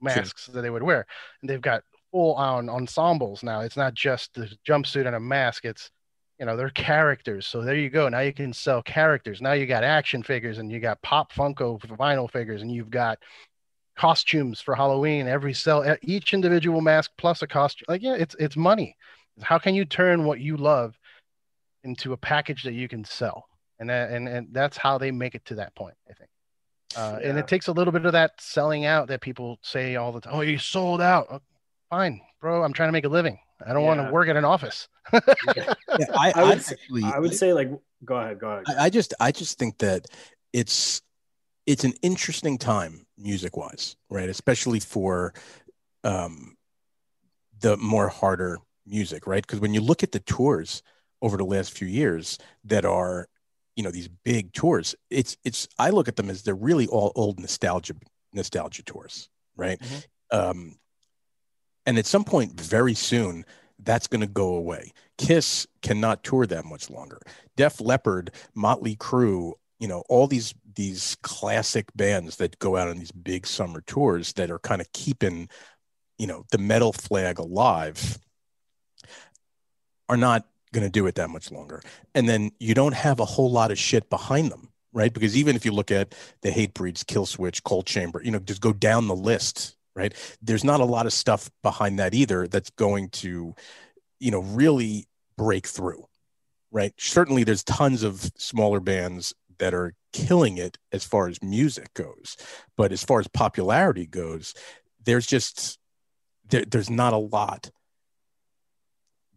[0.00, 1.06] masks that they would wear.
[1.40, 1.82] And they've got
[2.14, 3.58] full on ensembles now.
[3.60, 5.64] It's not just the jumpsuit and a mask.
[5.64, 5.90] It's
[6.38, 7.44] you know, they're characters.
[7.46, 8.08] So there you go.
[8.08, 9.40] Now you can sell characters.
[9.40, 13.18] Now you got action figures and you got pop Funko vinyl figures and you've got
[13.96, 15.26] costumes for Halloween.
[15.26, 17.86] Every sell each individual mask plus a costume.
[17.88, 18.96] Like yeah, it's it's money.
[19.42, 20.96] How can you turn what you love
[21.82, 23.46] into a package that you can sell?
[23.80, 26.30] And that, and and that's how they make it to that point, I think.
[26.96, 30.12] Uh, And it takes a little bit of that selling out that people say all
[30.12, 30.32] the time.
[30.34, 31.42] Oh, you sold out.
[31.94, 32.64] Fine, bro.
[32.64, 33.38] I'm trying to make a living.
[33.64, 34.88] I don't want to work at an office.
[35.12, 35.66] Yeah,
[36.16, 37.70] I, I would actually, I would say like,
[38.04, 38.64] go ahead, go ahead.
[38.66, 40.06] I, I just I just think that
[40.52, 41.02] it's
[41.66, 44.28] it's an interesting time music wise, right?
[44.28, 45.34] Especially for
[46.02, 46.56] um
[47.60, 49.46] the more harder music, right?
[49.46, 50.82] Because when you look at the tours
[51.22, 53.28] over the last few years that are,
[53.76, 57.12] you know, these big tours, it's it's I look at them as they're really all
[57.14, 57.94] old nostalgia
[58.32, 59.78] nostalgia tours, right?
[59.78, 60.04] Mhm.
[60.32, 60.78] Um
[61.86, 63.44] and at some point very soon
[63.80, 64.92] that's going to go away.
[65.18, 67.20] Kiss cannot tour that much longer.
[67.56, 72.98] Def Leppard, Motley Crue, you know, all these these classic bands that go out on
[72.98, 75.48] these big summer tours that are kind of keeping,
[76.18, 78.18] you know, the metal flag alive
[80.08, 81.80] are not going to do it that much longer.
[82.14, 85.12] And then you don't have a whole lot of shit behind them, right?
[85.12, 88.60] Because even if you look at the Hatebreeds, kill switch, Coal Chamber, you know, just
[88.60, 90.14] go down the list, right?
[90.42, 93.54] There's not a lot of stuff behind that either that's going to,
[94.20, 96.04] you know, really break through,
[96.70, 96.92] right?
[96.98, 102.36] Certainly there's tons of smaller bands that are killing it as far as music goes.
[102.76, 104.54] But as far as popularity goes,
[105.04, 105.78] there's just
[106.48, 107.70] there, there's not a lot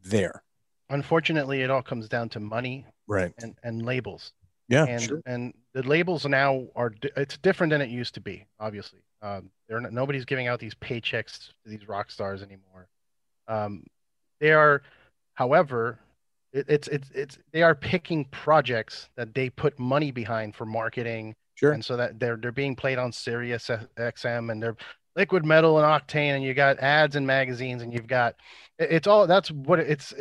[0.03, 0.43] there.
[0.89, 3.33] Unfortunately, it all comes down to money Right.
[3.41, 4.33] and, and labels.
[4.69, 4.85] Yeah.
[4.85, 5.21] and sure.
[5.25, 9.81] and the labels now are it's different than it used to be obviously um they're
[9.81, 12.87] not, nobody's giving out these paychecks to these rock stars anymore
[13.47, 13.83] um
[14.39, 14.81] they are
[15.33, 15.99] however
[16.53, 21.33] it, it's it's it's they are picking projects that they put money behind for marketing
[21.55, 21.71] Sure.
[21.71, 24.77] and so that they're they're being played on Sirius XM and they're
[25.15, 28.35] liquid metal and octane and you got ads and magazines and you've got
[28.77, 30.13] it- it's all that's what it- it's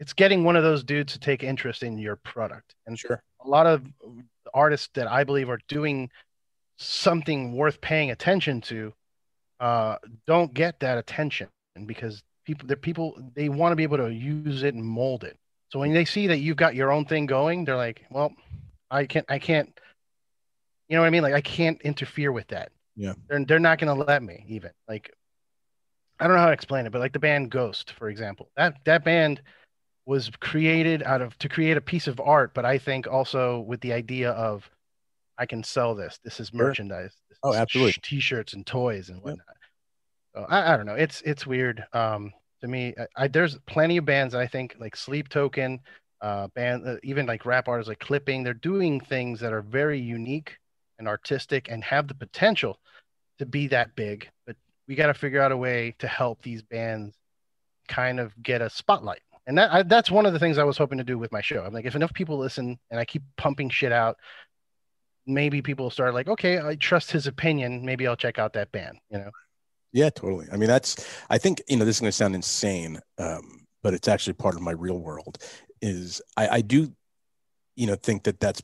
[0.00, 3.22] it's getting one of those dudes to take interest in your product and Sure.
[3.44, 3.84] a lot of
[4.52, 6.10] artists that I believe are doing
[6.76, 8.92] something worth paying attention to
[9.60, 9.96] uh,
[10.26, 11.48] don't get that attention
[11.86, 15.36] because people the people they want to be able to use it and mold it.
[15.70, 18.32] So when they see that you've got your own thing going, they're like, "Well,
[18.90, 19.68] I can't, I can't."
[20.88, 21.22] You know what I mean?
[21.22, 22.70] Like I can't interfere with that.
[22.96, 23.14] Yeah.
[23.28, 24.70] They're they're not going to let me even.
[24.88, 25.12] Like
[26.20, 28.76] I don't know how to explain it, but like the band Ghost, for example, that
[28.84, 29.42] that band
[30.06, 33.80] was created out of to create a piece of art, but I think also with
[33.80, 34.68] the idea of
[35.38, 36.18] I can sell this.
[36.22, 37.12] This is merchandise.
[37.28, 37.94] This Oh, absolutely.
[38.02, 39.56] T-shirts and toys and whatnot.
[40.34, 40.94] So I, I don't know.
[40.94, 41.84] It's it's weird.
[41.92, 45.80] Um, to me, I, I there's plenty of bands I think like Sleep Token,
[46.20, 48.42] uh, band uh, even like rap artists like Clipping.
[48.42, 50.56] They're doing things that are very unique
[50.98, 52.78] and artistic and have the potential
[53.38, 54.28] to be that big.
[54.46, 54.56] But
[54.88, 57.14] we got to figure out a way to help these bands
[57.88, 59.20] kind of get a spotlight.
[59.46, 61.42] And that I, that's one of the things I was hoping to do with my
[61.42, 61.62] show.
[61.62, 64.16] I'm like, if enough people listen and I keep pumping shit out,
[65.26, 67.84] maybe people start like, okay, I trust his opinion.
[67.84, 68.98] Maybe I'll check out that band.
[69.10, 69.30] You know?
[69.92, 70.46] Yeah, totally.
[70.52, 70.96] I mean, that's,
[71.30, 74.54] I think, you know, this is going to sound insane, um, but it's actually part
[74.54, 75.38] of my real world
[75.80, 76.92] is I, I do,
[77.76, 78.62] you know, think that that's,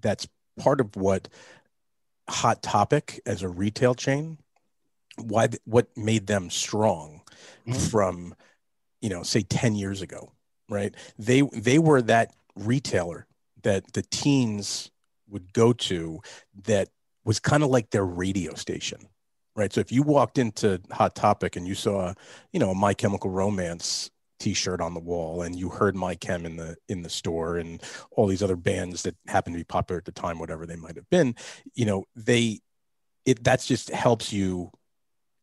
[0.00, 0.26] that's
[0.58, 1.28] part of what
[2.28, 4.38] Hot Topic as a retail chain,
[5.18, 7.20] why, what made them strong
[7.66, 7.90] Mhm.
[7.90, 8.34] from,
[9.00, 10.32] you know, say 10 years ago,
[10.68, 10.94] right?
[11.18, 13.26] They, they were that retailer
[13.62, 14.90] that the teens
[15.34, 16.20] would go to
[16.64, 16.88] that
[17.24, 19.08] was kind of like their radio station
[19.56, 19.72] right?
[19.72, 22.12] So if you walked into Hot Topic and you saw,
[22.52, 24.10] you know, a My Chemical Romance
[24.40, 27.82] t-shirt on the wall and you heard My Chem in the in the store and
[28.10, 30.96] all these other bands that happened to be popular at the time, whatever they might
[30.96, 31.34] have been,
[31.74, 32.60] you know, they
[33.24, 34.70] it that's just helps you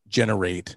[0.07, 0.75] generate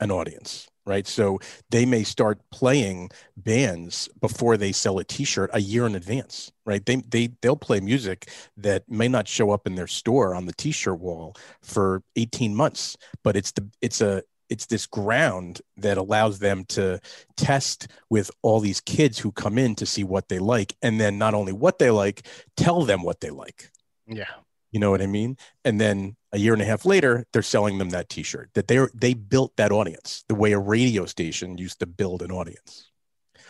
[0.00, 1.06] an audience right?
[1.06, 1.38] So
[1.70, 6.84] they may start playing bands before they sell a t-shirt a year in advance right?
[6.86, 10.52] They, they they'll play music that may not show up in their store on the
[10.52, 16.40] t-shirt wall for 18 months but it's the it's a it's this ground that allows
[16.40, 17.00] them to
[17.36, 21.16] test with all these kids who come in to see what they like and then
[21.16, 22.26] not only what they like
[22.56, 23.70] tell them what they like.
[24.06, 24.24] Yeah.
[24.72, 27.78] You know what i mean and then a year and a half later they're selling
[27.78, 31.80] them that t-shirt that they they built that audience the way a radio station used
[31.80, 32.90] to build an audience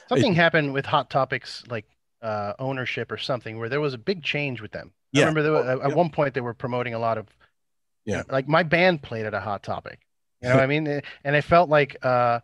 [0.09, 1.87] Something happened with Hot Topics, like
[2.23, 4.93] uh, ownership or something, where there was a big change with them.
[5.14, 5.27] I Yeah.
[5.27, 5.95] remember there, Oh, at yeah.
[5.95, 7.29] one point they were promoting a lot of,
[8.05, 8.25] Yeah.
[8.29, 10.01] like my band played at a Hot Topic.
[10.43, 11.03] You know what I mean?
[11.25, 12.41] And it felt like uh,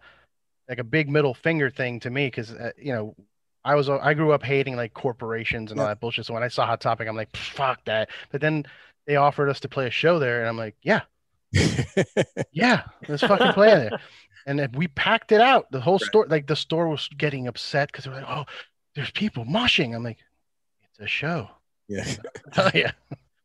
[0.69, 3.15] like a big middle finger thing to me because uh, you know
[3.67, 6.25] I was I grew up hating like corporations and all that bullshit.
[6.25, 8.11] So when I saw Hot Topic, I'm like, fuck that.
[8.31, 8.65] But then
[9.07, 11.01] they offered us to play a show there, and I'm like, yeah,
[12.53, 14.01] yeah, let's fucking play there.
[14.49, 15.73] And then we packed it out.
[15.73, 18.45] The whole store, like the store was getting upset because they were like, oh,
[18.95, 19.93] there's people moshing.
[19.93, 20.19] I'm like,
[20.89, 21.51] it's a show.
[21.89, 22.05] yeah
[22.57, 22.93] Oh yeah.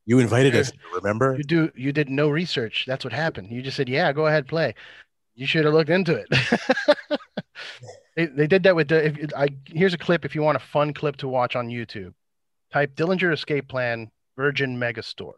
[0.06, 2.86] you invited us remember You do you did no research.
[2.86, 3.52] That's what happened.
[3.52, 4.76] You just said, Yeah, go ahead, play.
[5.34, 7.20] You should have looked into it.
[8.16, 10.60] They, they did that with the if I here's a clip if you want a
[10.60, 12.14] fun clip to watch on YouTube.
[12.72, 15.34] Type Dillinger Escape Plan Virgin Megastore.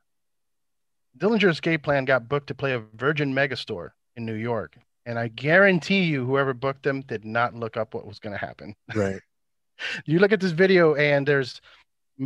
[1.18, 4.78] Dillinger Escape Plan got booked to play a Virgin Megastore in New York.
[5.06, 8.40] And I guarantee you, whoever booked them did not look up what was going to
[8.40, 8.76] happen.
[8.96, 9.20] right
[10.06, 11.60] You look at this video, and there's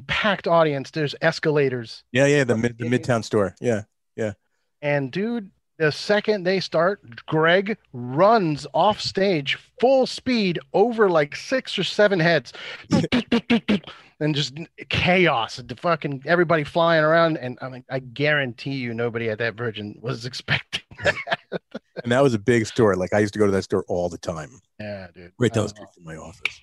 [0.08, 0.92] packed audience.
[0.92, 2.04] There's escalators.
[2.12, 3.84] yeah yeah the mid the midtown store yeah
[4.16, 4.34] yeah.
[4.82, 11.78] And dude, the second they start, Greg runs off stage full speed over like six
[11.78, 12.54] or seven heads.
[14.20, 14.58] and just
[14.90, 15.58] chaos.
[15.58, 17.38] The fucking everybody flying around.
[17.38, 21.62] And I mean, I guarantee you nobody at that Virgin was expecting that.
[22.04, 24.10] and that was a big store like i used to go to that store all
[24.10, 24.50] the time
[24.80, 25.32] Yeah, dude.
[25.38, 26.60] right down the street from my office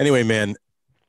[0.00, 0.56] anyway man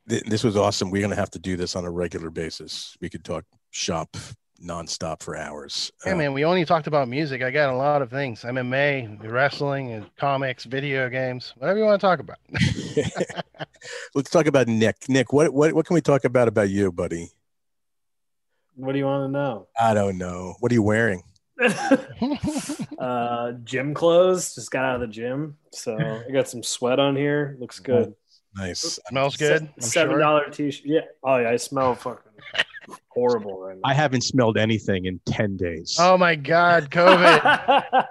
[0.07, 3.09] th- this was awesome we're gonna have to do this on a regular basis we
[3.09, 4.15] could talk shop
[4.63, 7.41] nonstop for hours Yeah, Uh, man, we only talked about music.
[7.41, 11.99] I got a lot of things MMA, wrestling, and comics, video games, whatever you want
[12.01, 12.37] to talk about.
[14.15, 17.29] let's talk about nick nick what, what what can we talk about about you buddy
[18.75, 19.67] What do you want to know?
[19.79, 21.23] i don't know what are you wearing
[22.99, 24.55] uh, gym clothes.
[24.55, 27.57] Just got out of the gym, so I got some sweat on here.
[27.59, 28.13] Looks good.
[28.55, 29.63] nice Smells good.
[29.75, 30.49] I'm Seven sure.
[30.51, 30.85] t-shirt.
[30.85, 31.01] Yeah.
[31.21, 32.31] Oh yeah, I smell fucking
[33.09, 35.95] horrible right i haven't smelled anything in 10 days.
[35.99, 38.05] Oh my God, COVID.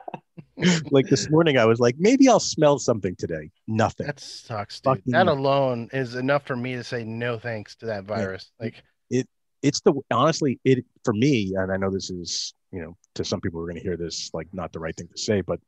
[0.90, 3.50] like this morning i was like maybe i'll smell something today.
[3.66, 4.06] Nothing.
[4.06, 4.96] That sucks, dude.
[4.96, 8.50] Fucking- That alone is enough for me to say no thanks to that virus.
[8.58, 9.26] Like, it,
[9.62, 13.40] it's the honestly it for me and i know this is you know to some
[13.40, 15.58] people who are going to hear this like not the right thing to say but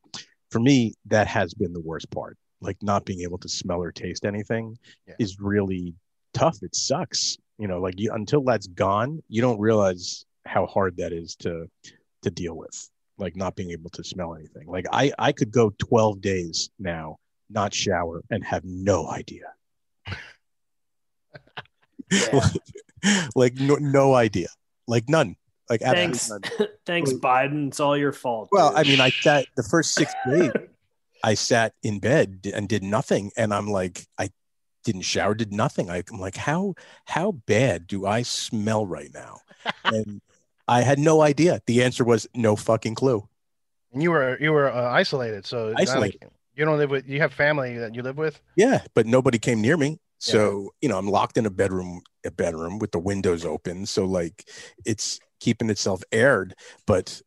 [0.51, 2.37] for me that has been the worst part.
[2.63, 4.77] Like not being able to smell or taste anything
[5.09, 5.15] Yeah.
[5.19, 5.95] is really
[6.35, 6.59] tough.
[6.63, 11.13] It sucks you know like you, until that's gone you don't realize how hard that
[11.13, 11.67] is to
[12.23, 12.89] to deal with
[13.19, 17.19] like not being able to smell anything like i i could go 12 days now
[17.51, 19.53] not shower and have no idea
[23.37, 24.49] like no, no idea
[24.89, 25.37] like none
[25.69, 26.69] like absolutely Thanks, none.
[26.87, 27.69] thanks, Biden.
[27.69, 28.49] It's all your fault.
[28.51, 30.51] well i mean i sat the first six days
[31.25, 34.31] i sat in bed and did nothing and i'm like i
[34.85, 36.75] didn't shower did nothing I, i'm like how
[37.05, 39.39] how bad do i smell right now?
[39.85, 40.21] And
[40.69, 41.61] i had no idea.
[41.67, 43.29] The answer was no fucking clue.
[43.93, 46.23] And you were you were uh, isolated, so Isolated.
[46.23, 47.09] like- you don't live with.
[47.09, 48.41] You have family that you live with.
[48.57, 49.99] yeah but nobody came near me.
[50.19, 54.05] So you know i'm locked in a bedroom a bedroom with the windows open so
[54.05, 54.47] like
[54.85, 56.55] it's keeping itself aired
[56.87, 57.23] but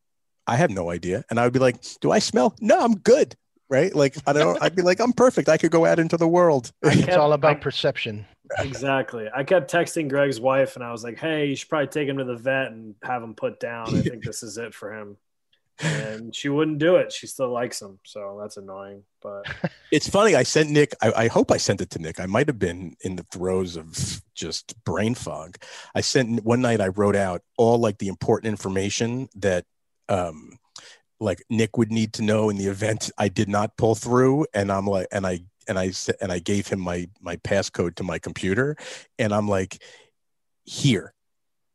[0.46, 1.24] i have no idea.
[1.28, 2.54] And i would be like do i smell?
[2.60, 3.36] No i'm good
[3.74, 6.28] right like i don't i'd be like i'm perfect i could go out into the
[6.28, 8.26] world I It's all about I- perception.
[8.58, 9.26] exactly.
[9.34, 12.18] I kept texting Greg's wife, and I was like, "Hey, you should probably take him
[12.18, 13.84] to the vet and have him put down.
[13.96, 15.16] I think this is it for him."
[15.80, 17.10] And she wouldn't do it.
[17.10, 19.02] She still likes him, so that's annoying.
[19.22, 19.42] But
[19.90, 22.46] it's funny i sent nick I, I hope i sent it to nick i might
[22.48, 25.56] have been in the throes of just brain fog
[25.94, 29.64] i sent one night i wrote out all like the important information that
[30.10, 30.58] um
[31.24, 34.70] like nick would need to know in the event i did not pull through and
[34.70, 38.02] i'm like and i and i said and i gave him my my passcode to
[38.02, 38.76] my computer
[39.18, 39.82] and i'm like
[40.64, 41.14] here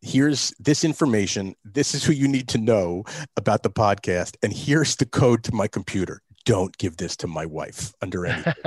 [0.01, 1.55] here's this information.
[1.63, 3.03] This is who you need to know
[3.37, 4.35] about the podcast.
[4.43, 6.21] And here's the code to my computer.
[6.45, 8.43] Don't give this to my wife under any.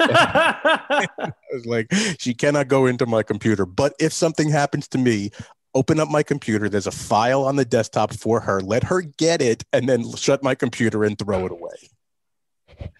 [0.00, 1.06] I
[1.52, 1.86] was like,
[2.18, 3.64] she cannot go into my computer.
[3.64, 5.30] But if something happens to me,
[5.74, 6.68] open up my computer.
[6.68, 8.60] There's a file on the desktop for her.
[8.60, 12.90] Let her get it and then shut my computer and throw it away.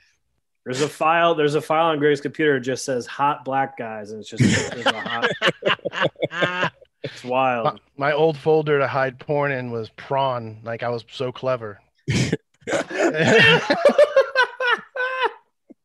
[0.65, 1.35] There's a file.
[1.35, 2.55] There's a file on Greg's computer.
[2.55, 6.73] That just says "hot black guys," and it's just hot.
[7.03, 7.81] It's wild.
[7.97, 10.61] my old folder to hide porn in was prawn.
[10.63, 11.81] Like I was so clever.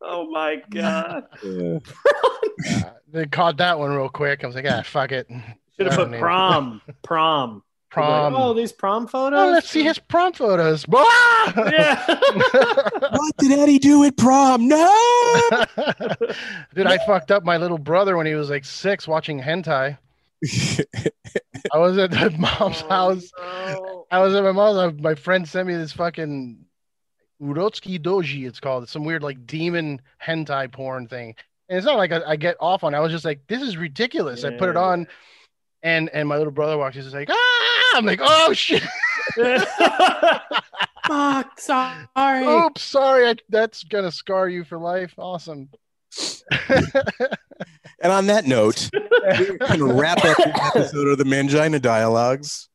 [0.02, 1.24] oh my god!
[3.12, 4.44] they caught that one real quick.
[4.44, 5.30] I was like, ah, fuck it.
[5.78, 6.82] Should have put prom.
[7.04, 7.64] Prom.
[7.90, 8.34] Prom.
[8.34, 9.40] Like, oh, these prom photos.
[9.40, 10.86] Oh, let's see his prom photos.
[11.56, 12.04] Yeah.
[13.12, 14.68] what did Eddie do at prom?
[14.68, 14.88] No.
[16.76, 19.98] Dude, I fucked up my little brother when he was like six watching hentai.
[21.72, 23.32] I was at my oh, mom's house.
[23.38, 24.94] Oh, I was at my mom's house.
[25.00, 26.66] My friend sent me this fucking
[27.42, 28.84] Urotsuki Doji, it's called.
[28.84, 31.36] It's some weird like demon hentai porn thing.
[31.70, 32.98] And it's not like I, I get off on it.
[32.98, 34.44] I was just like, this is ridiculous.
[34.44, 35.08] I put it on
[35.86, 38.84] and and my little brother walks in, he's like, ah, I'm like, oh shit.
[41.08, 41.60] Fuck.
[41.60, 42.46] Sorry.
[42.46, 43.30] Oops, sorry.
[43.30, 45.14] I, that's gonna scar you for life.
[45.18, 45.70] Awesome.
[46.70, 52.70] and on that note, we can wrap up the episode of the Mangina Dialogues.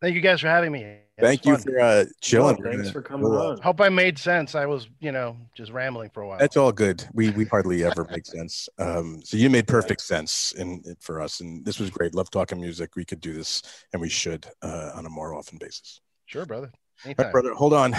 [0.00, 1.00] Thank you guys for having me.
[1.18, 1.62] It Thank you fun.
[1.62, 2.62] for uh, chilling.
[2.62, 3.60] Thanks for coming we'll, uh, on.
[3.60, 4.54] Hope I made sense.
[4.54, 6.38] I was, you know, just rambling for a while.
[6.38, 7.04] That's all good.
[7.12, 8.68] We we hardly ever make sense.
[8.78, 12.14] Um, so you made perfect sense in it for us, and this was great.
[12.14, 12.94] Love talking music.
[12.94, 13.62] We could do this,
[13.92, 16.00] and we should uh, on a more often basis.
[16.26, 16.70] sure, brother.
[16.72, 17.26] All Anytime.
[17.26, 17.94] right, brother, hold on.